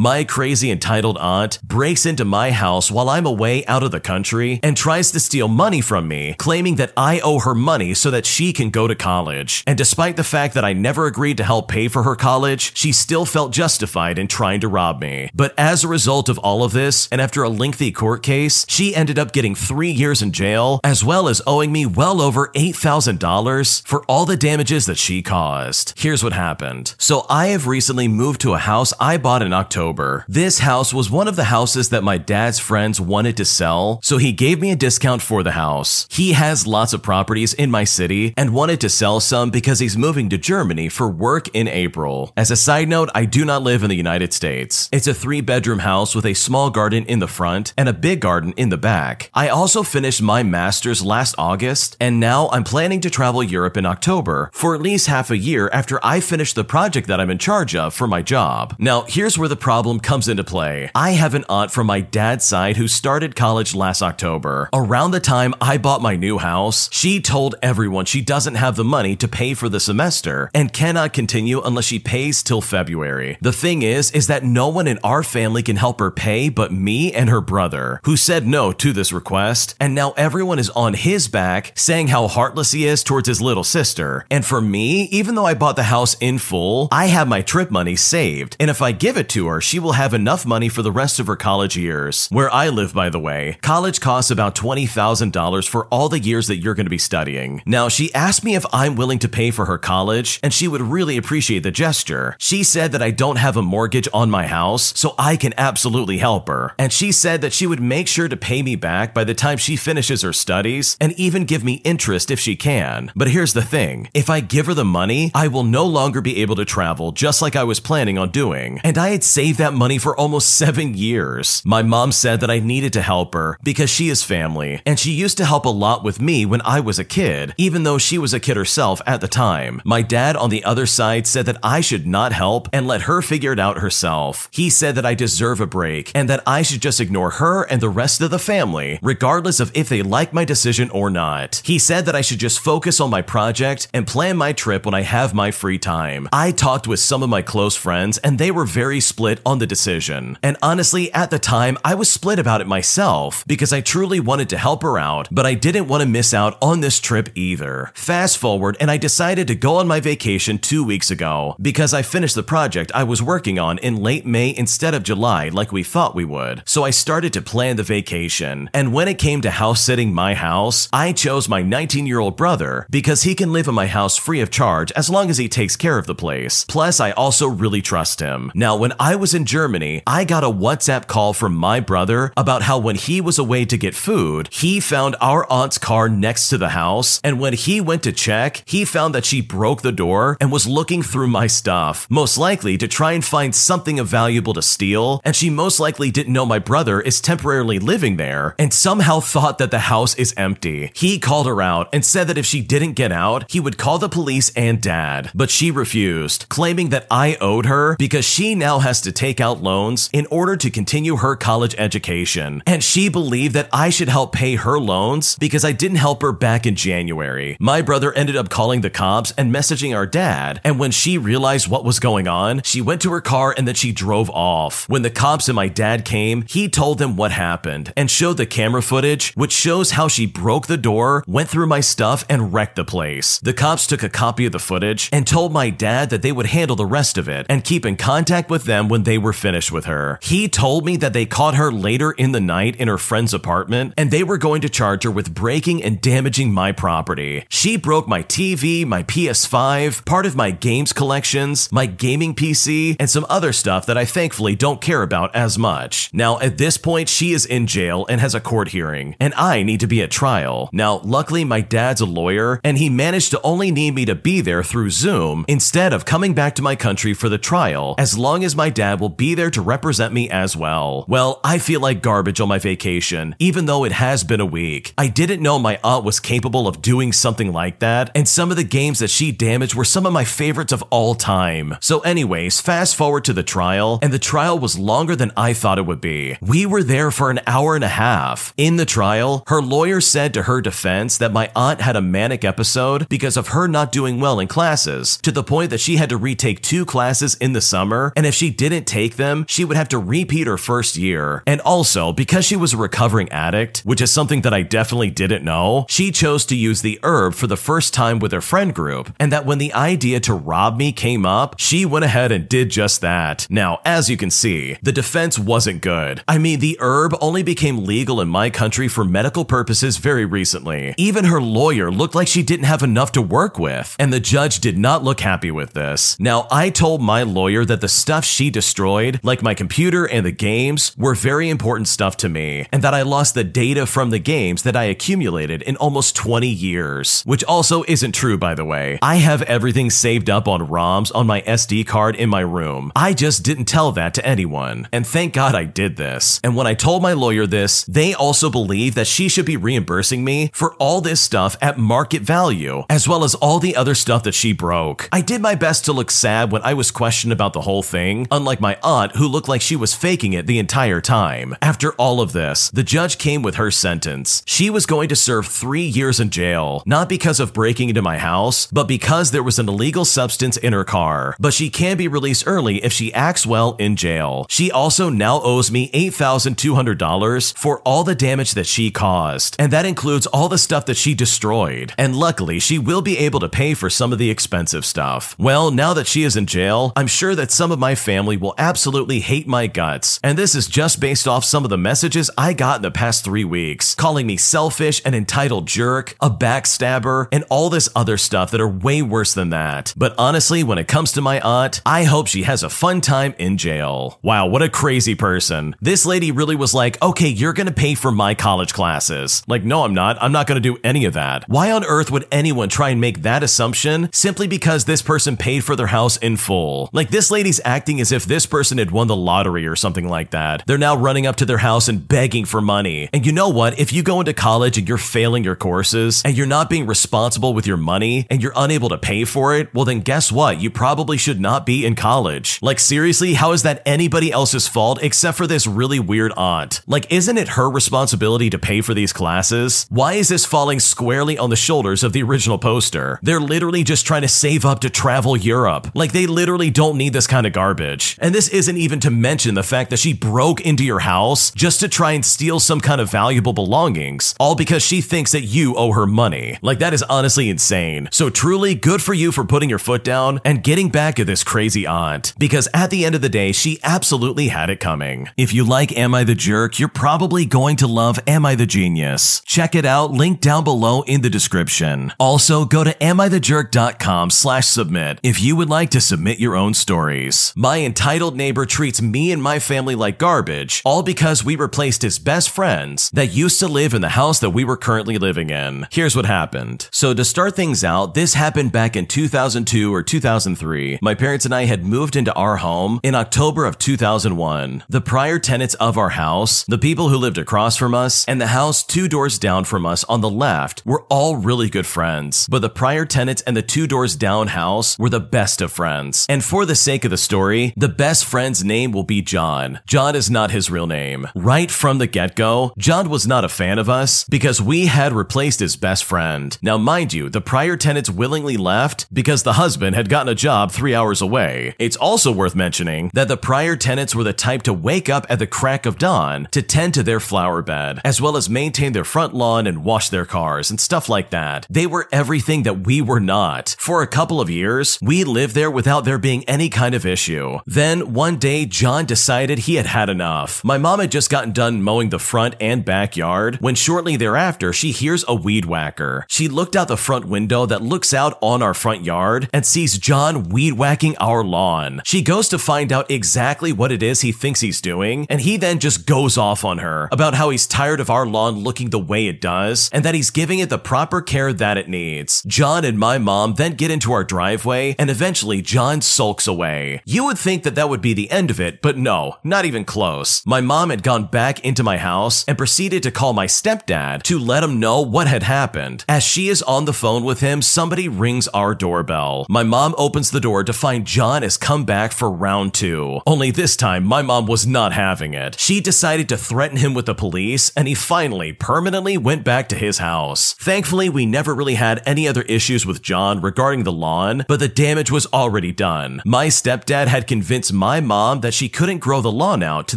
My 0.00 0.24
crazy 0.24 0.70
entitled 0.70 1.18
aunt 1.18 1.60
breaks 1.62 2.06
into 2.06 2.24
my 2.24 2.52
house 2.52 2.90
while 2.90 3.10
I'm 3.10 3.26
away 3.26 3.66
out 3.66 3.82
of 3.82 3.90
the 3.90 4.00
country 4.00 4.58
and 4.62 4.74
tries 4.74 5.10
to 5.10 5.20
steal 5.20 5.46
money 5.46 5.82
from 5.82 6.08
me, 6.08 6.36
claiming 6.38 6.76
that 6.76 6.94
I 6.96 7.20
owe 7.20 7.38
her 7.40 7.54
money 7.54 7.92
so 7.92 8.10
that 8.10 8.24
she 8.24 8.54
can 8.54 8.70
go 8.70 8.88
to 8.88 8.94
college. 8.94 9.62
And 9.66 9.76
despite 9.76 10.16
the 10.16 10.24
fact 10.24 10.54
that 10.54 10.64
I 10.64 10.72
never 10.72 11.04
agreed 11.04 11.36
to 11.36 11.44
help 11.44 11.68
pay 11.68 11.86
for 11.88 12.04
her 12.04 12.16
college, 12.16 12.74
she 12.74 12.92
still 12.92 13.26
felt 13.26 13.52
justified 13.52 14.18
in 14.18 14.26
trying 14.26 14.60
to 14.60 14.68
rob 14.68 15.02
me. 15.02 15.28
But 15.34 15.52
as 15.58 15.84
a 15.84 15.88
result 15.88 16.30
of 16.30 16.38
all 16.38 16.64
of 16.64 16.72
this, 16.72 17.06
and 17.12 17.20
after 17.20 17.42
a 17.42 17.50
lengthy 17.50 17.92
court 17.92 18.22
case, 18.22 18.64
she 18.70 18.96
ended 18.96 19.18
up 19.18 19.32
getting 19.32 19.54
three 19.54 19.90
years 19.90 20.22
in 20.22 20.32
jail, 20.32 20.80
as 20.82 21.04
well 21.04 21.28
as 21.28 21.42
owing 21.46 21.72
me 21.72 21.84
well 21.84 22.22
over 22.22 22.48
$8,000 22.54 23.86
for 23.86 24.02
all 24.04 24.24
the 24.24 24.38
damages 24.38 24.86
that 24.86 24.96
she 24.96 25.20
caused. 25.20 25.92
Here's 25.98 26.24
what 26.24 26.32
happened. 26.32 26.94
So 26.96 27.26
I 27.28 27.48
have 27.48 27.66
recently 27.66 28.08
moved 28.08 28.40
to 28.40 28.54
a 28.54 28.58
house 28.58 28.94
I 28.98 29.18
bought 29.18 29.42
in 29.42 29.52
October. 29.52 29.89
This 30.28 30.60
house 30.60 30.94
was 30.94 31.10
one 31.10 31.28
of 31.28 31.36
the 31.36 31.44
houses 31.44 31.88
that 31.88 32.04
my 32.04 32.18
dad's 32.18 32.58
friends 32.58 33.00
wanted 33.00 33.36
to 33.36 33.44
sell, 33.44 34.00
so 34.02 34.18
he 34.18 34.32
gave 34.32 34.60
me 34.60 34.70
a 34.70 34.76
discount 34.76 35.22
for 35.22 35.42
the 35.42 35.52
house. 35.52 36.06
He 36.10 36.32
has 36.32 36.66
lots 36.66 36.92
of 36.92 37.02
properties 37.02 37.54
in 37.54 37.70
my 37.70 37.84
city 37.84 38.32
and 38.36 38.54
wanted 38.54 38.80
to 38.82 38.88
sell 38.88 39.20
some 39.20 39.50
because 39.50 39.80
he's 39.80 39.96
moving 39.96 40.28
to 40.30 40.38
Germany 40.38 40.88
for 40.88 41.08
work 41.08 41.48
in 41.54 41.66
April. 41.66 42.32
As 42.36 42.50
a 42.50 42.56
side 42.56 42.88
note, 42.88 43.10
I 43.14 43.24
do 43.24 43.44
not 43.44 43.62
live 43.62 43.82
in 43.82 43.90
the 43.90 43.96
United 43.96 44.32
States. 44.32 44.88
It's 44.92 45.06
a 45.06 45.14
three 45.14 45.40
bedroom 45.40 45.80
house 45.80 46.14
with 46.14 46.26
a 46.26 46.34
small 46.34 46.70
garden 46.70 47.04
in 47.06 47.18
the 47.18 47.28
front 47.28 47.74
and 47.76 47.88
a 47.88 47.92
big 47.92 48.20
garden 48.20 48.54
in 48.56 48.68
the 48.68 48.78
back. 48.78 49.30
I 49.34 49.48
also 49.48 49.82
finished 49.82 50.22
my 50.22 50.42
master's 50.42 51.04
last 51.04 51.34
August, 51.38 51.96
and 52.00 52.20
now 52.20 52.48
I'm 52.50 52.64
planning 52.64 53.00
to 53.00 53.10
travel 53.10 53.42
Europe 53.42 53.76
in 53.76 53.86
October 53.86 54.50
for 54.52 54.74
at 54.74 54.82
least 54.82 55.06
half 55.06 55.30
a 55.30 55.36
year 55.36 55.68
after 55.72 55.98
I 56.04 56.20
finish 56.20 56.52
the 56.52 56.64
project 56.64 57.08
that 57.08 57.20
I'm 57.20 57.30
in 57.30 57.38
charge 57.38 57.74
of 57.74 57.94
for 57.94 58.06
my 58.06 58.22
job. 58.22 58.76
Now, 58.78 59.02
here's 59.08 59.38
where 59.38 59.48
the 59.48 59.56
problem 59.56 59.79
comes 59.80 60.28
into 60.28 60.44
play. 60.44 60.90
I 60.94 61.12
have 61.12 61.34
an 61.34 61.46
aunt 61.48 61.70
from 61.70 61.86
my 61.86 62.02
dad's 62.02 62.44
side 62.44 62.76
who 62.76 62.86
started 62.86 63.34
college 63.34 63.74
last 63.74 64.02
October. 64.02 64.68
Around 64.74 65.12
the 65.12 65.20
time 65.20 65.54
I 65.58 65.78
bought 65.78 66.02
my 66.02 66.16
new 66.16 66.36
house, 66.36 66.90
she 66.92 67.18
told 67.18 67.54
everyone 67.62 68.04
she 68.04 68.20
doesn't 68.20 68.56
have 68.56 68.76
the 68.76 68.84
money 68.84 69.16
to 69.16 69.26
pay 69.26 69.54
for 69.54 69.70
the 69.70 69.80
semester 69.80 70.50
and 70.52 70.72
cannot 70.72 71.14
continue 71.14 71.62
unless 71.62 71.86
she 71.86 71.98
pays 71.98 72.42
till 72.42 72.60
February. 72.60 73.38
The 73.40 73.54
thing 73.54 73.80
is, 73.80 74.10
is 74.10 74.26
that 74.26 74.44
no 74.44 74.68
one 74.68 74.86
in 74.86 74.98
our 75.02 75.22
family 75.22 75.62
can 75.62 75.76
help 75.76 75.98
her 75.98 76.10
pay 76.10 76.50
but 76.50 76.72
me 76.72 77.12
and 77.14 77.30
her 77.30 77.40
brother, 77.40 78.00
who 78.04 78.18
said 78.18 78.46
no 78.46 78.72
to 78.72 78.92
this 78.92 79.14
request, 79.14 79.76
and 79.80 79.94
now 79.94 80.12
everyone 80.12 80.58
is 80.58 80.68
on 80.70 80.92
his 80.92 81.26
back 81.26 81.72
saying 81.74 82.08
how 82.08 82.28
heartless 82.28 82.72
he 82.72 82.84
is 82.84 83.02
towards 83.02 83.28
his 83.28 83.40
little 83.40 83.64
sister. 83.64 84.26
And 84.30 84.44
for 84.44 84.60
me, 84.60 85.04
even 85.04 85.34
though 85.36 85.46
I 85.46 85.54
bought 85.54 85.76
the 85.76 85.84
house 85.84 86.16
in 86.20 86.38
full, 86.38 86.88
I 86.92 87.06
have 87.06 87.26
my 87.26 87.40
trip 87.40 87.70
money 87.70 87.96
saved, 87.96 88.58
and 88.60 88.68
if 88.68 88.82
I 88.82 88.92
give 88.92 89.16
it 89.16 89.30
to 89.30 89.46
her, 89.46 89.59
she 89.60 89.78
will 89.78 89.92
have 89.92 90.14
enough 90.14 90.46
money 90.46 90.68
for 90.68 90.82
the 90.82 90.92
rest 90.92 91.18
of 91.18 91.26
her 91.26 91.36
college 91.36 91.76
years. 91.76 92.28
Where 92.30 92.50
I 92.50 92.68
live, 92.68 92.94
by 92.94 93.08
the 93.08 93.18
way, 93.18 93.58
college 93.62 94.00
costs 94.00 94.30
about 94.30 94.54
$20,000 94.54 95.68
for 95.68 95.86
all 95.86 96.08
the 96.08 96.20
years 96.20 96.46
that 96.46 96.58
you're 96.58 96.74
going 96.74 96.86
to 96.86 96.90
be 96.90 96.98
studying. 96.98 97.62
Now, 97.66 97.88
she 97.88 98.14
asked 98.14 98.44
me 98.44 98.54
if 98.54 98.64
I'm 98.72 98.94
willing 98.94 99.18
to 99.20 99.28
pay 99.28 99.50
for 99.50 99.66
her 99.66 99.78
college, 99.78 100.40
and 100.42 100.52
she 100.52 100.68
would 100.68 100.80
really 100.80 101.16
appreciate 101.16 101.62
the 101.62 101.70
gesture. 101.70 102.36
She 102.38 102.62
said 102.62 102.92
that 102.92 103.02
I 103.02 103.10
don't 103.10 103.36
have 103.36 103.56
a 103.56 103.62
mortgage 103.62 104.08
on 104.12 104.30
my 104.30 104.46
house, 104.46 104.92
so 104.96 105.14
I 105.18 105.36
can 105.36 105.54
absolutely 105.56 106.18
help 106.18 106.48
her. 106.48 106.74
And 106.78 106.92
she 106.92 107.12
said 107.12 107.40
that 107.40 107.52
she 107.52 107.66
would 107.66 107.80
make 107.80 108.08
sure 108.08 108.28
to 108.28 108.36
pay 108.36 108.62
me 108.62 108.76
back 108.76 109.12
by 109.14 109.24
the 109.24 109.34
time 109.34 109.58
she 109.58 109.76
finishes 109.76 110.22
her 110.22 110.32
studies 110.32 110.96
and 111.00 111.12
even 111.12 111.44
give 111.44 111.64
me 111.64 111.74
interest 111.84 112.30
if 112.30 112.38
she 112.38 112.56
can. 112.56 113.10
But 113.16 113.28
here's 113.28 113.52
the 113.52 113.62
thing 113.62 114.08
if 114.14 114.30
I 114.30 114.40
give 114.40 114.66
her 114.66 114.74
the 114.74 114.84
money, 114.84 115.30
I 115.34 115.48
will 115.48 115.64
no 115.64 115.84
longer 115.84 116.20
be 116.20 116.42
able 116.42 116.56
to 116.56 116.64
travel 116.64 117.12
just 117.12 117.42
like 117.42 117.56
I 117.56 117.64
was 117.64 117.80
planning 117.80 118.18
on 118.18 118.30
doing. 118.30 118.80
And 118.84 118.96
I 118.96 119.10
had 119.10 119.24
saved 119.24 119.49
that 119.56 119.74
money 119.74 119.98
for 119.98 120.16
almost 120.16 120.56
seven 120.56 120.94
years. 120.94 121.62
My 121.64 121.82
mom 121.82 122.12
said 122.12 122.40
that 122.40 122.50
I 122.50 122.58
needed 122.58 122.92
to 122.94 123.02
help 123.02 123.34
her 123.34 123.58
because 123.62 123.90
she 123.90 124.08
is 124.08 124.22
family, 124.22 124.82
and 124.86 124.98
she 124.98 125.12
used 125.12 125.36
to 125.38 125.44
help 125.44 125.64
a 125.64 125.68
lot 125.68 126.04
with 126.04 126.20
me 126.20 126.46
when 126.46 126.62
I 126.62 126.80
was 126.80 126.98
a 126.98 127.04
kid, 127.04 127.54
even 127.56 127.82
though 127.82 127.98
she 127.98 128.18
was 128.18 128.34
a 128.34 128.40
kid 128.40 128.56
herself 128.56 129.00
at 129.06 129.20
the 129.20 129.28
time. 129.28 129.82
My 129.84 130.02
dad 130.02 130.36
on 130.36 130.50
the 130.50 130.64
other 130.64 130.86
side 130.86 131.26
said 131.26 131.46
that 131.46 131.58
I 131.62 131.80
should 131.80 132.06
not 132.06 132.32
help 132.32 132.68
and 132.72 132.86
let 132.86 133.02
her 133.02 133.22
figure 133.22 133.52
it 133.52 133.58
out 133.58 133.78
herself. 133.78 134.48
He 134.52 134.70
said 134.70 134.94
that 134.94 135.06
I 135.06 135.14
deserve 135.14 135.60
a 135.60 135.66
break 135.66 136.12
and 136.14 136.28
that 136.28 136.42
I 136.46 136.62
should 136.62 136.82
just 136.82 137.00
ignore 137.00 137.30
her 137.30 137.64
and 137.64 137.80
the 137.80 137.88
rest 137.88 138.20
of 138.20 138.30
the 138.30 138.38
family, 138.38 138.98
regardless 139.02 139.60
of 139.60 139.70
if 139.74 139.88
they 139.88 140.02
like 140.02 140.32
my 140.32 140.44
decision 140.44 140.90
or 140.90 141.10
not. 141.10 141.62
He 141.64 141.78
said 141.78 142.06
that 142.06 142.16
I 142.16 142.20
should 142.20 142.38
just 142.38 142.60
focus 142.60 143.00
on 143.00 143.10
my 143.10 143.22
project 143.22 143.88
and 143.92 144.06
plan 144.06 144.36
my 144.36 144.52
trip 144.52 144.84
when 144.84 144.94
I 144.94 145.02
have 145.02 145.34
my 145.34 145.50
free 145.50 145.78
time. 145.78 146.28
I 146.32 146.52
talked 146.52 146.86
with 146.86 147.00
some 147.00 147.22
of 147.22 147.28
my 147.28 147.42
close 147.42 147.76
friends 147.76 148.18
and 148.18 148.38
they 148.38 148.50
were 148.50 148.64
very 148.64 149.00
split 149.00 149.39
on 149.44 149.58
the 149.58 149.66
decision. 149.66 150.38
And 150.42 150.56
honestly, 150.62 151.12
at 151.12 151.30
the 151.30 151.38
time, 151.38 151.78
I 151.84 151.94
was 151.94 152.10
split 152.10 152.38
about 152.38 152.60
it 152.60 152.66
myself 152.66 153.44
because 153.46 153.72
I 153.72 153.80
truly 153.80 154.20
wanted 154.20 154.48
to 154.50 154.58
help 154.58 154.82
her 154.82 154.98
out, 154.98 155.28
but 155.30 155.46
I 155.46 155.54
didn't 155.54 155.88
want 155.88 156.02
to 156.02 156.08
miss 156.08 156.32
out 156.32 156.56
on 156.60 156.80
this 156.80 157.00
trip 157.00 157.28
either. 157.34 157.90
Fast 157.94 158.38
forward, 158.38 158.76
and 158.80 158.90
I 158.90 158.96
decided 158.96 159.46
to 159.48 159.54
go 159.54 159.76
on 159.76 159.88
my 159.88 160.00
vacation 160.00 160.58
two 160.58 160.84
weeks 160.84 161.10
ago 161.10 161.56
because 161.60 161.94
I 161.94 162.02
finished 162.02 162.34
the 162.34 162.42
project 162.42 162.92
I 162.94 163.04
was 163.04 163.22
working 163.22 163.58
on 163.58 163.78
in 163.78 163.96
late 163.96 164.26
May 164.26 164.54
instead 164.56 164.94
of 164.94 165.02
July 165.02 165.48
like 165.48 165.72
we 165.72 165.82
thought 165.82 166.14
we 166.14 166.24
would. 166.24 166.62
So 166.66 166.84
I 166.84 166.90
started 166.90 167.32
to 167.34 167.42
plan 167.42 167.76
the 167.76 167.82
vacation. 167.82 168.70
And 168.72 168.92
when 168.92 169.08
it 169.08 169.18
came 169.18 169.40
to 169.42 169.50
house 169.50 169.82
sitting 169.82 170.12
my 170.12 170.34
house, 170.34 170.88
I 170.92 171.12
chose 171.12 171.48
my 171.48 171.62
19 171.62 172.06
year 172.06 172.18
old 172.18 172.36
brother 172.36 172.86
because 172.90 173.22
he 173.22 173.34
can 173.34 173.52
live 173.52 173.68
in 173.68 173.74
my 173.74 173.86
house 173.86 174.16
free 174.16 174.40
of 174.40 174.50
charge 174.50 174.92
as 174.92 175.10
long 175.10 175.30
as 175.30 175.38
he 175.38 175.48
takes 175.48 175.76
care 175.76 175.98
of 175.98 176.06
the 176.06 176.14
place. 176.14 176.64
Plus, 176.64 177.00
I 177.00 177.10
also 177.12 177.46
really 177.46 177.82
trust 177.82 178.20
him. 178.20 178.52
Now, 178.54 178.76
when 178.76 178.92
I 178.98 179.16
was 179.16 179.29
in 179.34 179.44
Germany, 179.44 180.02
I 180.06 180.24
got 180.24 180.44
a 180.44 180.50
WhatsApp 180.50 181.06
call 181.06 181.32
from 181.32 181.54
my 181.54 181.80
brother 181.80 182.32
about 182.36 182.62
how 182.62 182.78
when 182.78 182.96
he 182.96 183.20
was 183.20 183.38
away 183.38 183.64
to 183.64 183.76
get 183.76 183.94
food, 183.94 184.48
he 184.52 184.80
found 184.80 185.16
our 185.20 185.50
aunt's 185.50 185.78
car 185.78 186.08
next 186.08 186.48
to 186.48 186.58
the 186.58 186.70
house. 186.70 187.20
And 187.22 187.40
when 187.40 187.52
he 187.52 187.80
went 187.80 188.02
to 188.04 188.12
check, 188.12 188.62
he 188.66 188.84
found 188.84 189.14
that 189.14 189.24
she 189.24 189.40
broke 189.40 189.82
the 189.82 189.92
door 189.92 190.36
and 190.40 190.50
was 190.50 190.66
looking 190.66 191.02
through 191.02 191.28
my 191.28 191.46
stuff, 191.46 192.06
most 192.10 192.38
likely 192.38 192.76
to 192.78 192.88
try 192.88 193.12
and 193.12 193.24
find 193.24 193.54
something 193.54 193.98
of 193.98 194.06
valuable 194.06 194.54
to 194.54 194.62
steal. 194.62 195.20
And 195.24 195.36
she 195.36 195.50
most 195.50 195.80
likely 195.80 196.10
didn't 196.10 196.32
know 196.32 196.46
my 196.46 196.58
brother 196.58 197.00
is 197.00 197.20
temporarily 197.20 197.78
living 197.78 198.16
there 198.16 198.54
and 198.58 198.72
somehow 198.72 199.20
thought 199.20 199.58
that 199.58 199.70
the 199.70 199.80
house 199.80 200.14
is 200.16 200.34
empty. 200.36 200.90
He 200.94 201.18
called 201.18 201.46
her 201.46 201.62
out 201.62 201.88
and 201.92 202.04
said 202.04 202.26
that 202.28 202.38
if 202.38 202.46
she 202.46 202.60
didn't 202.60 202.92
get 202.92 203.12
out, 203.12 203.50
he 203.50 203.60
would 203.60 203.78
call 203.78 203.98
the 203.98 204.08
police 204.08 204.50
and 204.56 204.80
dad. 204.80 205.30
But 205.34 205.50
she 205.50 205.70
refused, 205.70 206.46
claiming 206.48 206.88
that 206.90 207.06
I 207.10 207.36
owed 207.40 207.66
her 207.66 207.96
because 207.96 208.24
she 208.24 208.54
now 208.54 208.78
has 208.80 209.00
to 209.02 209.12
take 209.20 209.38
out 209.38 209.62
loans 209.62 210.08
in 210.14 210.26
order 210.30 210.56
to 210.56 210.70
continue 210.70 211.16
her 211.16 211.36
college 211.36 211.74
education. 211.76 212.62
And 212.66 212.82
she 212.82 213.10
believed 213.10 213.54
that 213.54 213.68
I 213.70 213.90
should 213.90 214.08
help 214.08 214.32
pay 214.32 214.54
her 214.54 214.80
loans 214.80 215.36
because 215.36 215.62
I 215.62 215.72
didn't 215.72 215.98
help 215.98 216.22
her 216.22 216.32
back 216.32 216.64
in 216.64 216.74
January. 216.74 217.54
My 217.60 217.82
brother 217.82 218.14
ended 218.14 218.34
up 218.34 218.48
calling 218.48 218.80
the 218.80 218.88
cops 218.88 219.34
and 219.36 219.54
messaging 219.54 219.94
our 219.94 220.06
dad. 220.06 220.62
And 220.64 220.78
when 220.78 220.90
she 220.90 221.18
realized 221.18 221.68
what 221.68 221.84
was 221.84 222.00
going 222.00 222.28
on, 222.28 222.62
she 222.64 222.80
went 222.80 223.02
to 223.02 223.12
her 223.12 223.20
car 223.20 223.54
and 223.58 223.68
then 223.68 223.74
she 223.74 223.92
drove 223.92 224.30
off. 224.30 224.88
When 224.88 225.02
the 225.02 225.10
cops 225.10 225.50
and 225.50 225.56
my 225.56 225.68
dad 225.68 226.06
came, 226.06 226.46
he 226.48 226.70
told 226.70 226.96
them 226.96 227.14
what 227.14 227.30
happened 227.30 227.92
and 227.98 228.10
showed 228.10 228.38
the 228.38 228.46
camera 228.46 228.80
footage, 228.80 229.34
which 229.34 229.52
shows 229.52 229.90
how 229.90 230.08
she 230.08 230.24
broke 230.24 230.66
the 230.66 230.78
door, 230.78 231.24
went 231.26 231.50
through 231.50 231.66
my 231.66 231.80
stuff, 231.80 232.24
and 232.30 232.54
wrecked 232.54 232.76
the 232.76 232.86
place. 232.86 233.38
The 233.40 233.52
cops 233.52 233.86
took 233.86 234.02
a 234.02 234.08
copy 234.08 234.46
of 234.46 234.52
the 234.52 234.58
footage 234.58 235.10
and 235.12 235.26
told 235.26 235.52
my 235.52 235.68
dad 235.68 236.08
that 236.08 236.22
they 236.22 236.32
would 236.32 236.46
handle 236.46 236.76
the 236.76 236.86
rest 236.86 237.18
of 237.18 237.28
it 237.28 237.44
and 237.50 237.64
keep 237.64 237.84
in 237.84 237.96
contact 237.98 238.48
with 238.48 238.64
them 238.64 238.88
when 238.88 239.02
they 239.02 239.09
were 239.18 239.32
finished 239.32 239.72
with 239.72 239.86
her. 239.86 240.18
He 240.22 240.48
told 240.48 240.84
me 240.84 240.96
that 240.98 241.12
they 241.12 241.26
caught 241.26 241.54
her 241.54 241.72
later 241.72 242.12
in 242.12 242.32
the 242.32 242.40
night 242.40 242.76
in 242.76 242.88
her 242.88 242.98
friend's 242.98 243.34
apartment 243.34 243.94
and 243.96 244.10
they 244.10 244.22
were 244.22 244.38
going 244.38 244.60
to 244.62 244.68
charge 244.68 245.04
her 245.04 245.10
with 245.10 245.34
breaking 245.34 245.82
and 245.82 246.00
damaging 246.00 246.52
my 246.52 246.72
property. 246.72 247.44
She 247.48 247.76
broke 247.76 248.06
my 248.08 248.22
TV, 248.22 248.86
my 248.86 249.02
PS5, 249.02 250.04
part 250.04 250.26
of 250.26 250.36
my 250.36 250.50
games 250.50 250.92
collections, 250.92 251.70
my 251.72 251.86
gaming 251.86 252.34
PC, 252.34 252.96
and 252.98 253.08
some 253.08 253.26
other 253.28 253.52
stuff 253.52 253.86
that 253.86 253.98
I 253.98 254.04
thankfully 254.04 254.54
don't 254.54 254.80
care 254.80 255.02
about 255.02 255.34
as 255.34 255.58
much. 255.58 256.10
Now, 256.12 256.38
at 256.40 256.58
this 256.58 256.76
point, 256.76 257.08
she 257.08 257.32
is 257.32 257.46
in 257.46 257.66
jail 257.66 258.06
and 258.08 258.20
has 258.20 258.34
a 258.34 258.40
court 258.40 258.68
hearing, 258.68 259.16
and 259.18 259.34
I 259.34 259.62
need 259.62 259.80
to 259.80 259.86
be 259.86 260.02
at 260.02 260.10
trial. 260.10 260.68
Now, 260.72 261.00
luckily, 261.04 261.44
my 261.44 261.60
dad's 261.60 262.00
a 262.00 262.06
lawyer, 262.06 262.60
and 262.62 262.78
he 262.78 262.88
managed 262.88 263.30
to 263.32 263.42
only 263.42 263.70
need 263.70 263.94
me 263.94 264.04
to 264.04 264.14
be 264.14 264.40
there 264.40 264.62
through 264.62 264.90
Zoom 264.90 265.44
instead 265.48 265.92
of 265.92 266.04
coming 266.04 266.34
back 266.34 266.54
to 266.56 266.62
my 266.62 266.76
country 266.76 267.14
for 267.14 267.28
the 267.28 267.38
trial, 267.38 267.94
as 267.98 268.18
long 268.18 268.44
as 268.44 268.56
my 268.56 268.70
dad 268.70 268.99
will 269.00 269.08
be 269.08 269.34
there 269.34 269.50
to 269.50 269.62
represent 269.62 270.12
me 270.12 270.30
as 270.30 270.56
well. 270.56 271.04
Well, 271.08 271.40
I 271.42 271.58
feel 271.58 271.80
like 271.80 272.02
garbage 272.02 272.40
on 272.40 272.48
my 272.48 272.58
vacation, 272.58 273.34
even 273.38 273.66
though 273.66 273.84
it 273.84 273.92
has 273.92 274.22
been 274.22 274.40
a 274.40 274.46
week. 274.46 274.92
I 274.96 275.08
didn't 275.08 275.42
know 275.42 275.58
my 275.58 275.78
aunt 275.82 276.04
was 276.04 276.20
capable 276.20 276.68
of 276.68 276.82
doing 276.82 277.12
something 277.12 277.52
like 277.52 277.80
that, 277.80 278.10
and 278.14 278.28
some 278.28 278.50
of 278.50 278.56
the 278.56 278.64
games 278.64 278.98
that 278.98 279.10
she 279.10 279.32
damaged 279.32 279.74
were 279.74 279.84
some 279.84 280.06
of 280.06 280.12
my 280.12 280.24
favorites 280.24 280.72
of 280.72 280.84
all 280.90 281.14
time. 281.14 281.76
So, 281.80 282.00
anyways, 282.00 282.60
fast 282.60 282.96
forward 282.96 283.24
to 283.24 283.32
the 283.32 283.42
trial, 283.42 283.98
and 284.02 284.12
the 284.12 284.18
trial 284.18 284.58
was 284.58 284.78
longer 284.78 285.16
than 285.16 285.32
I 285.36 285.52
thought 285.52 285.78
it 285.78 285.86
would 285.86 286.00
be. 286.00 286.36
We 286.40 286.66
were 286.66 286.82
there 286.82 287.10
for 287.10 287.30
an 287.30 287.40
hour 287.46 287.74
and 287.74 287.84
a 287.84 287.88
half. 287.88 288.52
In 288.56 288.76
the 288.76 288.86
trial, 288.86 289.44
her 289.46 289.62
lawyer 289.62 290.00
said 290.00 290.34
to 290.34 290.42
her 290.42 290.60
defense 290.60 291.18
that 291.18 291.32
my 291.32 291.50
aunt 291.56 291.80
had 291.80 291.96
a 291.96 292.02
manic 292.02 292.44
episode 292.44 293.08
because 293.08 293.36
of 293.36 293.48
her 293.48 293.66
not 293.66 293.92
doing 293.92 294.20
well 294.20 294.38
in 294.38 294.48
classes, 294.48 295.18
to 295.22 295.32
the 295.32 295.44
point 295.44 295.70
that 295.70 295.80
she 295.80 295.96
had 295.96 296.08
to 296.10 296.16
retake 296.16 296.60
two 296.60 296.84
classes 296.84 297.34
in 297.36 297.52
the 297.52 297.60
summer, 297.60 298.12
and 298.16 298.26
if 298.26 298.34
she 298.34 298.50
didn't 298.50 298.84
take 298.90 299.16
them, 299.16 299.46
she 299.48 299.64
would 299.64 299.76
have 299.76 299.88
to 299.88 299.98
repeat 299.98 300.46
her 300.46 300.58
first 300.58 300.96
year. 300.96 301.42
And 301.46 301.60
also, 301.60 302.12
because 302.12 302.44
she 302.44 302.56
was 302.56 302.74
a 302.74 302.76
recovering 302.76 303.30
addict, 303.30 303.80
which 303.80 304.00
is 304.00 304.10
something 304.12 304.42
that 304.42 304.52
I 304.52 304.62
definitely 304.62 305.10
didn't 305.10 305.44
know, 305.44 305.86
she 305.88 306.10
chose 306.10 306.44
to 306.46 306.56
use 306.56 306.82
the 306.82 306.98
herb 307.02 307.34
for 307.34 307.46
the 307.46 307.56
first 307.56 307.94
time 307.94 308.18
with 308.18 308.32
her 308.32 308.40
friend 308.40 308.74
group, 308.74 309.14
and 309.18 309.32
that 309.32 309.46
when 309.46 309.58
the 309.58 309.72
idea 309.72 310.20
to 310.20 310.34
rob 310.34 310.76
me 310.76 310.92
came 310.92 311.24
up, 311.24 311.54
she 311.58 311.86
went 311.86 312.04
ahead 312.04 312.32
and 312.32 312.48
did 312.48 312.70
just 312.70 313.00
that. 313.00 313.46
Now, 313.48 313.80
as 313.84 314.10
you 314.10 314.16
can 314.16 314.30
see, 314.30 314.76
the 314.82 314.92
defense 314.92 315.38
wasn't 315.38 315.82
good. 315.82 316.22
I 316.26 316.38
mean, 316.38 316.60
the 316.60 316.76
herb 316.80 317.14
only 317.20 317.42
became 317.42 317.84
legal 317.84 318.20
in 318.20 318.28
my 318.28 318.50
country 318.50 318.88
for 318.88 319.04
medical 319.04 319.44
purposes 319.44 319.96
very 319.98 320.24
recently. 320.24 320.94
Even 320.96 321.24
her 321.26 321.40
lawyer 321.40 321.90
looked 321.90 322.14
like 322.14 322.28
she 322.28 322.42
didn't 322.42 322.66
have 322.66 322.82
enough 322.82 323.12
to 323.12 323.22
work 323.22 323.58
with, 323.58 323.94
and 323.98 324.12
the 324.12 324.20
judge 324.20 324.60
did 324.60 324.76
not 324.76 325.04
look 325.04 325.20
happy 325.20 325.50
with 325.50 325.74
this. 325.74 326.18
Now, 326.18 326.48
I 326.50 326.70
told 326.70 327.00
my 327.00 327.22
lawyer 327.22 327.64
that 327.64 327.80
the 327.80 327.88
stuff 327.88 328.24
she 328.24 328.50
destroyed, 328.70 329.18
like 329.24 329.42
my 329.42 329.52
computer 329.52 330.04
and 330.06 330.24
the 330.24 330.30
games, 330.30 330.94
were 330.96 331.16
very 331.16 331.48
important 331.48 331.88
stuff 331.88 332.16
to 332.16 332.28
me, 332.28 332.66
and 332.70 332.82
that 332.82 332.94
I 332.94 333.02
lost 333.02 333.34
the 333.34 333.42
data 333.42 333.84
from 333.84 334.10
the 334.10 334.20
games 334.20 334.62
that 334.62 334.76
I 334.76 334.84
accumulated 334.84 335.60
in 335.62 335.74
almost 335.76 336.14
20 336.14 336.46
years. 336.46 337.24
Which 337.24 337.42
also 337.42 337.82
isn't 337.88 338.12
true, 338.12 338.38
by 338.38 338.54
the 338.54 338.64
way. 338.64 339.00
I 339.02 339.16
have 339.16 339.42
everything 339.42 339.90
saved 339.90 340.30
up 340.30 340.46
on 340.46 340.68
ROMs 340.68 341.10
on 341.16 341.26
my 341.26 341.40
SD 341.40 341.84
card 341.84 342.14
in 342.14 342.30
my 342.30 342.42
room. 342.42 342.92
I 342.94 343.12
just 343.12 343.42
didn't 343.42 343.64
tell 343.64 343.90
that 343.92 344.14
to 344.14 344.24
anyone. 344.24 344.86
And 344.92 345.04
thank 345.04 345.34
God 345.34 345.56
I 345.56 345.64
did 345.64 345.96
this. 345.96 346.38
And 346.44 346.54
when 346.54 346.68
I 346.68 346.74
told 346.74 347.02
my 347.02 347.12
lawyer 347.12 347.48
this, 347.48 347.82
they 347.84 348.14
also 348.14 348.50
believe 348.50 348.94
that 348.94 349.08
she 349.08 349.28
should 349.28 349.46
be 349.46 349.56
reimbursing 349.56 350.22
me 350.22 350.50
for 350.54 350.74
all 350.74 351.00
this 351.00 351.20
stuff 351.20 351.56
at 351.60 351.76
market 351.76 352.22
value, 352.22 352.84
as 352.88 353.08
well 353.08 353.24
as 353.24 353.34
all 353.34 353.58
the 353.58 353.74
other 353.74 353.96
stuff 353.96 354.22
that 354.22 354.34
she 354.34 354.52
broke. 354.52 355.08
I 355.10 355.22
did 355.22 355.40
my 355.40 355.56
best 355.56 355.84
to 355.86 355.92
look 355.92 356.12
sad 356.12 356.52
when 356.52 356.62
I 356.62 356.74
was 356.74 356.92
questioned 356.92 357.32
about 357.32 357.52
the 357.52 357.62
whole 357.62 357.82
thing, 357.82 358.28
unlike 358.30 358.59
my 358.60 358.78
aunt 358.82 359.16
who 359.16 359.26
looked 359.26 359.48
like 359.48 359.60
she 359.60 359.76
was 359.76 359.94
faking 359.94 360.32
it 360.32 360.46
the 360.46 360.58
entire 360.58 361.00
time. 361.00 361.56
After 361.62 361.92
all 361.92 362.20
of 362.20 362.32
this, 362.32 362.70
the 362.70 362.82
judge 362.82 363.18
came 363.18 363.42
with 363.42 363.56
her 363.56 363.70
sentence. 363.70 364.42
She 364.46 364.70
was 364.70 364.86
going 364.86 365.08
to 365.08 365.16
serve 365.16 365.46
three 365.46 365.84
years 365.84 366.20
in 366.20 366.30
jail, 366.30 366.82
not 366.86 367.08
because 367.08 367.40
of 367.40 367.52
breaking 367.52 367.88
into 367.88 368.02
my 368.02 368.18
house, 368.18 368.66
but 368.72 368.88
because 368.88 369.30
there 369.30 369.42
was 369.42 369.58
an 369.58 369.68
illegal 369.68 370.04
substance 370.04 370.56
in 370.56 370.72
her 370.72 370.84
car. 370.84 371.36
But 371.38 371.54
she 371.54 371.70
can 371.70 371.96
be 371.96 372.08
released 372.08 372.44
early 372.46 372.82
if 372.84 372.92
she 372.92 373.12
acts 373.14 373.46
well 373.46 373.76
in 373.78 373.96
jail. 373.96 374.46
She 374.48 374.70
also 374.70 375.08
now 375.08 375.40
owes 375.42 375.70
me 375.70 375.90
$8,200 375.92 377.56
for 377.56 377.80
all 377.80 378.04
the 378.04 378.14
damage 378.14 378.52
that 378.52 378.66
she 378.66 378.90
caused, 378.90 379.56
and 379.58 379.72
that 379.72 379.86
includes 379.86 380.26
all 380.26 380.48
the 380.48 380.58
stuff 380.58 380.86
that 380.86 380.96
she 380.96 381.14
destroyed. 381.14 381.92
And 381.96 382.16
luckily, 382.16 382.58
she 382.58 382.78
will 382.78 383.02
be 383.02 383.18
able 383.18 383.40
to 383.40 383.48
pay 383.48 383.74
for 383.74 383.90
some 383.90 384.12
of 384.12 384.18
the 384.18 384.30
expensive 384.30 384.84
stuff. 384.84 385.36
Well, 385.38 385.70
now 385.70 385.94
that 385.94 386.06
she 386.06 386.22
is 386.24 386.36
in 386.36 386.46
jail, 386.46 386.92
I'm 386.96 387.06
sure 387.06 387.34
that 387.34 387.50
some 387.50 387.72
of 387.72 387.78
my 387.78 387.94
family 387.94 388.36
will 388.36 388.49
absolutely 388.58 389.20
hate 389.20 389.46
my 389.46 389.66
guts, 389.66 390.20
and 390.22 390.36
this 390.36 390.54
is 390.54 390.66
just 390.66 391.00
based 391.00 391.26
off 391.26 391.44
some 391.44 391.64
of 391.64 391.70
the 391.70 391.78
messages 391.78 392.30
I 392.36 392.52
got 392.52 392.76
in 392.76 392.82
the 392.82 392.90
past 392.90 393.24
three 393.24 393.44
weeks, 393.44 393.94
calling 393.94 394.26
me 394.26 394.36
selfish, 394.36 395.00
an 395.04 395.14
entitled 395.14 395.66
jerk, 395.66 396.16
a 396.20 396.30
backstabber, 396.30 397.28
and 397.32 397.44
all 397.50 397.70
this 397.70 397.88
other 397.94 398.16
stuff 398.16 398.50
that 398.50 398.60
are 398.60 398.68
way 398.68 399.02
worse 399.02 399.34
than 399.34 399.50
that. 399.50 399.94
But 399.96 400.14
honestly, 400.18 400.62
when 400.62 400.78
it 400.78 400.88
comes 400.88 401.12
to 401.12 401.20
my 401.20 401.40
aunt, 401.40 401.80
I 401.84 402.04
hope 402.04 402.26
she 402.26 402.42
has 402.44 402.62
a 402.62 402.70
fun 402.70 403.00
time 403.00 403.34
in 403.38 403.56
jail. 403.56 404.18
Wow, 404.22 404.46
what 404.46 404.62
a 404.62 404.68
crazy 404.68 405.14
person. 405.14 405.76
This 405.80 406.06
lady 406.06 406.32
really 406.32 406.56
was 406.56 406.74
like, 406.74 407.00
okay, 407.02 407.28
you're 407.28 407.52
gonna 407.52 407.72
pay 407.72 407.94
for 407.94 408.12
my 408.12 408.34
college 408.34 408.72
classes. 408.72 409.42
Like, 409.46 409.64
no, 409.64 409.84
I'm 409.84 409.94
not. 409.94 410.16
I'm 410.20 410.32
not 410.32 410.46
gonna 410.46 410.60
do 410.60 410.78
any 410.84 411.04
of 411.04 411.14
that. 411.14 411.44
Why 411.48 411.70
on 411.70 411.84
earth 411.84 412.10
would 412.10 412.26
anyone 412.30 412.68
try 412.68 412.90
and 412.90 413.00
make 413.00 413.22
that 413.22 413.42
assumption 413.42 414.08
simply 414.12 414.46
because 414.46 414.84
this 414.84 415.02
person 415.02 415.36
paid 415.36 415.64
for 415.64 415.76
their 415.76 415.88
house 415.88 416.16
in 416.16 416.36
full? 416.36 416.90
Like, 416.92 417.10
this 417.10 417.30
lady's 417.30 417.60
acting 417.64 418.00
as 418.00 418.12
if 418.12 418.24
this 418.24 418.39
person 418.46 418.78
had 418.78 418.90
won 418.90 419.06
the 419.06 419.16
lottery 419.16 419.66
or 419.66 419.76
something 419.76 420.08
like 420.08 420.30
that. 420.30 420.62
They're 420.66 420.78
now 420.78 420.96
running 420.96 421.26
up 421.26 421.36
to 421.36 421.46
their 421.46 421.58
house 421.58 421.88
and 421.88 422.06
begging 422.06 422.44
for 422.44 422.60
money. 422.60 423.08
And 423.12 423.24
you 423.24 423.32
know 423.32 423.48
what? 423.48 423.78
If 423.78 423.92
you 423.92 424.02
go 424.02 424.20
into 424.20 424.32
college 424.32 424.78
and 424.78 424.88
you're 424.88 424.98
failing 424.98 425.44
your 425.44 425.56
courses 425.56 426.22
and 426.24 426.36
you're 426.36 426.46
not 426.46 426.70
being 426.70 426.86
responsible 426.86 427.54
with 427.54 427.66
your 427.66 427.76
money 427.76 428.26
and 428.30 428.42
you're 428.42 428.52
unable 428.56 428.88
to 428.88 428.98
pay 428.98 429.24
for 429.24 429.54
it, 429.54 429.72
well, 429.74 429.84
then 429.84 430.00
guess 430.00 430.30
what? 430.32 430.60
You 430.60 430.70
probably 430.70 431.16
should 431.16 431.40
not 431.40 431.66
be 431.66 431.84
in 431.84 431.94
college. 431.94 432.58
Like, 432.62 432.78
seriously, 432.78 433.34
how 433.34 433.52
is 433.52 433.62
that 433.62 433.82
anybody 433.86 434.32
else's 434.32 434.68
fault 434.68 435.02
except 435.02 435.36
for 435.36 435.46
this 435.46 435.66
really 435.66 436.00
weird 436.00 436.32
aunt? 436.36 436.80
Like, 436.86 437.10
isn't 437.12 437.38
it 437.38 437.48
her 437.48 437.70
responsibility 437.70 438.50
to 438.50 438.58
pay 438.58 438.80
for 438.80 438.94
these 438.94 439.12
classes? 439.12 439.86
Why 439.90 440.14
is 440.14 440.28
this 440.28 440.46
falling 440.46 440.80
squarely 440.80 441.38
on 441.38 441.50
the 441.50 441.56
shoulders 441.56 442.02
of 442.02 442.12
the 442.12 442.22
original 442.22 442.58
poster? 442.58 443.18
They're 443.22 443.40
literally 443.40 443.84
just 443.84 444.06
trying 444.06 444.22
to 444.22 444.28
save 444.28 444.64
up 444.64 444.80
to 444.80 444.90
travel 444.90 445.36
Europe. 445.36 445.90
Like, 445.94 446.12
they 446.12 446.26
literally 446.26 446.70
don't 446.70 446.96
need 446.96 447.12
this 447.12 447.26
kind 447.26 447.46
of 447.46 447.52
garbage. 447.52 448.16
And 448.20 448.29
this 448.34 448.48
isn't 448.48 448.76
even 448.76 449.00
to 449.00 449.10
mention 449.10 449.54
the 449.54 449.62
fact 449.62 449.90
that 449.90 449.98
she 449.98 450.12
broke 450.12 450.60
into 450.60 450.84
your 450.84 451.00
house 451.00 451.50
just 451.52 451.80
to 451.80 451.88
try 451.88 452.12
and 452.12 452.24
steal 452.24 452.60
some 452.60 452.80
kind 452.80 453.00
of 453.00 453.10
valuable 453.10 453.52
belongings, 453.52 454.34
all 454.38 454.54
because 454.54 454.82
she 454.82 455.00
thinks 455.00 455.32
that 455.32 455.42
you 455.42 455.74
owe 455.76 455.92
her 455.92 456.06
money. 456.06 456.58
Like, 456.62 456.78
that 456.78 456.94
is 456.94 457.02
honestly 457.04 457.48
insane. 457.48 458.08
So, 458.12 458.30
truly, 458.30 458.74
good 458.74 459.02
for 459.02 459.14
you 459.14 459.32
for 459.32 459.44
putting 459.44 459.70
your 459.70 459.78
foot 459.78 460.04
down 460.04 460.40
and 460.44 460.62
getting 460.62 460.88
back 460.88 461.18
at 461.18 461.26
this 461.26 461.44
crazy 461.44 461.86
aunt. 461.86 462.34
Because 462.38 462.68
at 462.74 462.90
the 462.90 463.04
end 463.04 463.14
of 463.14 463.22
the 463.22 463.28
day, 463.28 463.52
she 463.52 463.78
absolutely 463.82 464.48
had 464.48 464.70
it 464.70 464.80
coming. 464.80 465.28
If 465.36 465.52
you 465.52 465.64
like 465.64 465.96
Am 465.96 466.14
I 466.14 466.24
the 466.24 466.34
Jerk, 466.34 466.78
you're 466.78 466.88
probably 466.88 467.46
going 467.46 467.76
to 467.76 467.86
love 467.86 468.18
Am 468.26 468.44
I 468.46 468.54
the 468.54 468.66
Genius. 468.66 469.40
Check 469.44 469.74
it 469.74 469.84
out, 469.84 470.12
link 470.12 470.40
down 470.40 470.64
below 470.64 471.02
in 471.02 471.22
the 471.22 471.30
description. 471.30 472.12
Also, 472.18 472.64
go 472.64 472.84
to 472.84 472.94
amithejerk.com 472.94 474.30
slash 474.30 474.66
submit 474.66 475.18
if 475.22 475.40
you 475.40 475.56
would 475.56 475.68
like 475.68 475.90
to 475.90 476.00
submit 476.00 476.38
your 476.38 476.56
own 476.56 476.74
stories. 476.74 477.52
My 477.56 477.76
entitled 478.20 478.36
neighbor 478.36 478.66
treats 478.66 479.00
me 479.00 479.32
and 479.32 479.42
my 479.42 479.58
family 479.58 479.94
like 479.94 480.18
garbage, 480.18 480.82
all 480.84 481.02
because 481.02 481.42
we 481.42 481.56
replaced 481.56 482.02
his 482.02 482.18
best 482.18 482.50
friends 482.50 483.08
that 483.14 483.32
used 483.32 483.58
to 483.58 483.66
live 483.66 483.94
in 483.94 484.02
the 484.02 484.10
house 484.10 484.40
that 484.40 484.50
we 484.50 484.62
were 484.62 484.76
currently 484.76 485.16
living 485.16 485.48
in. 485.48 485.86
Here's 485.90 486.14
what 486.14 486.26
happened. 486.26 486.86
So 486.92 487.14
to 487.14 487.24
start 487.24 487.56
things 487.56 487.82
out, 487.82 488.12
this 488.12 488.34
happened 488.34 488.72
back 488.72 488.94
in 488.94 489.06
2002 489.06 489.94
or 489.94 490.02
2003. 490.02 490.98
My 491.00 491.14
parents 491.14 491.46
and 491.46 491.54
I 491.54 491.64
had 491.64 491.82
moved 491.82 492.14
into 492.14 492.34
our 492.34 492.58
home 492.58 493.00
in 493.02 493.14
October 493.14 493.64
of 493.64 493.78
2001. 493.78 494.84
The 494.90 495.00
prior 495.00 495.38
tenants 495.38 495.72
of 495.76 495.96
our 495.96 496.10
house, 496.10 496.64
the 496.64 496.76
people 496.76 497.08
who 497.08 497.16
lived 497.16 497.38
across 497.38 497.78
from 497.78 497.94
us, 497.94 498.26
and 498.28 498.38
the 498.38 498.48
house 498.48 498.82
two 498.82 499.08
doors 499.08 499.38
down 499.38 499.64
from 499.64 499.86
us 499.86 500.04
on 500.04 500.20
the 500.20 500.28
left 500.28 500.82
were 500.84 501.06
all 501.08 501.36
really 501.36 501.70
good 501.70 501.86
friends. 501.86 502.46
But 502.50 502.60
the 502.60 502.68
prior 502.68 503.06
tenants 503.06 503.40
and 503.46 503.56
the 503.56 503.62
two 503.62 503.86
doors 503.86 504.14
down 504.14 504.48
house 504.48 504.98
were 504.98 505.08
the 505.08 505.20
best 505.20 505.62
of 505.62 505.72
friends. 505.72 506.26
And 506.28 506.44
for 506.44 506.66
the 506.66 506.74
sake 506.74 507.06
of 507.06 507.10
the 507.10 507.16
story, 507.16 507.72
the 507.78 507.88
best 507.88 508.09
friend's 508.10 508.64
name 508.64 508.90
will 508.90 509.04
be 509.04 509.22
John. 509.22 509.78
John 509.86 510.16
is 510.16 510.28
not 510.28 510.50
his 510.50 510.68
real 510.70 510.88
name. 510.88 511.28
Right 511.36 511.70
from 511.70 511.98
the 511.98 512.08
get 512.08 512.34
go, 512.34 512.72
John 512.76 513.08
was 513.08 513.26
not 513.26 513.44
a 513.44 513.48
fan 513.48 513.78
of 513.78 513.88
us 513.88 514.24
because 514.24 514.60
we 514.60 514.86
had 514.86 515.12
replaced 515.12 515.60
his 515.60 515.76
best 515.76 516.02
friend. 516.02 516.58
Now, 516.60 516.76
mind 516.76 517.12
you, 517.12 517.28
the 517.28 517.40
prior 517.40 517.76
tenants 517.76 518.10
willingly 518.10 518.56
left 518.56 519.06
because 519.14 519.44
the 519.44 519.52
husband 519.52 519.94
had 519.94 520.08
gotten 520.08 520.28
a 520.28 520.34
job 520.34 520.72
three 520.72 520.94
hours 520.94 521.22
away. 521.22 521.76
It's 521.78 521.96
also 521.96 522.32
worth 522.32 522.56
mentioning 522.56 523.12
that 523.14 523.28
the 523.28 523.36
prior 523.36 523.76
tenants 523.76 524.14
were 524.14 524.24
the 524.24 524.32
type 524.32 524.62
to 524.64 524.72
wake 524.72 525.08
up 525.08 525.24
at 525.30 525.38
the 525.38 525.46
crack 525.46 525.86
of 525.86 525.96
dawn 525.96 526.48
to 526.50 526.62
tend 526.62 526.94
to 526.94 527.04
their 527.04 527.20
flower 527.20 527.62
bed, 527.62 528.00
as 528.04 528.20
well 528.20 528.36
as 528.36 528.50
maintain 528.50 528.92
their 528.92 529.04
front 529.04 529.34
lawn 529.34 529.68
and 529.68 529.84
wash 529.84 530.08
their 530.08 530.26
cars 530.26 530.68
and 530.68 530.80
stuff 530.80 531.08
like 531.08 531.30
that. 531.30 531.64
They 531.70 531.86
were 531.86 532.08
everything 532.10 532.64
that 532.64 532.86
we 532.86 533.00
were 533.00 533.20
not. 533.20 533.76
For 533.78 534.02
a 534.02 534.08
couple 534.08 534.40
of 534.40 534.50
years, 534.50 534.98
we 535.00 535.22
lived 535.22 535.54
there 535.54 535.70
without 535.70 536.04
there 536.04 536.18
being 536.18 536.44
any 536.44 536.68
kind 536.68 536.94
of 536.94 537.06
issue. 537.06 537.58
Then, 538.00 538.14
one 538.14 538.38
day, 538.38 538.64
John 538.64 539.04
decided 539.04 539.60
he 539.60 539.74
had 539.74 539.86
had 539.86 540.08
enough. 540.08 540.64
My 540.64 540.78
mom 540.78 541.00
had 541.00 541.10
just 541.10 541.28
gotten 541.28 541.52
done 541.52 541.82
mowing 541.82 542.08
the 542.08 542.18
front 542.18 542.54
and 542.60 542.84
backyard 542.84 543.58
when 543.60 543.74
shortly 543.74 544.16
thereafter 544.16 544.72
she 544.72 544.90
hears 544.90 545.24
a 545.28 545.34
weed 545.34 545.66
whacker. 545.66 546.24
She 546.28 546.48
looked 546.48 546.76
out 546.76 546.88
the 546.88 546.96
front 546.96 547.26
window 547.26 547.66
that 547.66 547.82
looks 547.82 548.14
out 548.14 548.38
on 548.40 548.62
our 548.62 548.72
front 548.72 549.04
yard 549.04 549.50
and 549.52 549.66
sees 549.66 549.98
John 549.98 550.48
weed 550.48 550.72
whacking 550.72 551.16
our 551.18 551.44
lawn. 551.44 552.00
She 552.04 552.22
goes 552.22 552.48
to 552.48 552.58
find 552.58 552.90
out 552.92 553.10
exactly 553.10 553.72
what 553.72 553.92
it 553.92 554.02
is 554.02 554.22
he 554.22 554.32
thinks 554.32 554.60
he's 554.60 554.80
doing, 554.80 555.26
and 555.28 555.42
he 555.42 555.58
then 555.58 555.78
just 555.78 556.06
goes 556.06 556.38
off 556.38 556.64
on 556.64 556.78
her 556.78 557.08
about 557.12 557.34
how 557.34 557.50
he's 557.50 557.66
tired 557.66 558.00
of 558.00 558.10
our 558.10 558.26
lawn 558.26 558.60
looking 558.60 558.90
the 558.90 558.98
way 558.98 559.26
it 559.26 559.40
does 559.42 559.90
and 559.92 560.04
that 560.04 560.14
he's 560.14 560.30
giving 560.30 560.58
it 560.58 560.70
the 560.70 560.78
proper 560.78 561.20
care 561.20 561.52
that 561.52 561.76
it 561.76 561.88
needs. 561.88 562.42
John 562.46 562.84
and 562.84 562.98
my 562.98 563.18
mom 563.18 563.54
then 563.54 563.72
get 563.72 563.90
into 563.90 564.12
our 564.12 564.24
driveway, 564.24 564.96
and 564.98 565.10
eventually 565.10 565.60
John 565.60 566.00
sulks 566.00 566.46
away. 566.46 567.02
You 567.04 567.24
would 567.26 567.38
think 567.38 567.62
that 567.64 567.74
that 567.74 567.89
would 567.90 568.00
be 568.00 568.14
the 568.14 568.30
end 568.30 568.50
of 568.50 568.60
it, 568.60 568.80
but 568.80 568.96
no, 568.96 569.36
not 569.44 569.64
even 569.64 569.84
close. 569.84 570.42
My 570.46 570.60
mom 570.60 570.90
had 570.90 571.02
gone 571.02 571.26
back 571.26 571.60
into 571.64 571.82
my 571.82 571.98
house 571.98 572.44
and 572.48 572.56
proceeded 572.56 573.02
to 573.02 573.10
call 573.10 573.32
my 573.32 573.46
stepdad 573.46 574.22
to 574.22 574.38
let 574.38 574.64
him 574.64 574.80
know 574.80 575.00
what 575.00 575.26
had 575.26 575.42
happened. 575.42 576.04
As 576.08 576.22
she 576.22 576.48
is 576.48 576.62
on 576.62 576.84
the 576.84 576.92
phone 576.92 577.24
with 577.24 577.40
him, 577.40 577.60
somebody 577.60 578.08
rings 578.08 578.48
our 578.48 578.74
doorbell. 578.74 579.46
My 579.48 579.62
mom 579.62 579.94
opens 579.98 580.30
the 580.30 580.40
door 580.40 580.64
to 580.64 580.72
find 580.72 581.06
John 581.06 581.42
has 581.42 581.56
come 581.56 581.84
back 581.84 582.12
for 582.12 582.30
round 582.30 582.72
two. 582.72 583.20
Only 583.26 583.50
this 583.50 583.76
time, 583.76 584.04
my 584.04 584.22
mom 584.22 584.46
was 584.46 584.66
not 584.66 584.92
having 584.92 585.34
it. 585.34 585.58
She 585.58 585.80
decided 585.80 586.28
to 586.28 586.38
threaten 586.38 586.78
him 586.78 586.94
with 586.94 587.06
the 587.06 587.14
police, 587.14 587.72
and 587.76 587.88
he 587.88 587.94
finally 587.94 588.52
permanently 588.52 589.18
went 589.18 589.44
back 589.44 589.68
to 589.70 589.76
his 589.76 589.98
house. 589.98 590.54
Thankfully, 590.54 591.08
we 591.08 591.26
never 591.26 591.54
really 591.54 591.74
had 591.74 592.02
any 592.06 592.28
other 592.28 592.42
issues 592.42 592.86
with 592.86 593.02
John 593.02 593.40
regarding 593.40 593.84
the 593.84 593.92
lawn, 593.92 594.44
but 594.48 594.60
the 594.60 594.68
damage 594.68 595.10
was 595.10 595.26
already 595.32 595.72
done. 595.72 596.22
My 596.24 596.46
stepdad 596.46 597.06
had 597.08 597.26
convinced 597.26 597.69
my 597.72 598.00
mom 598.00 598.40
that 598.40 598.54
she 598.54 598.68
couldn't 598.68 598.98
grow 598.98 599.20
the 599.20 599.32
lawn 599.32 599.62
out 599.62 599.88
to 599.88 599.96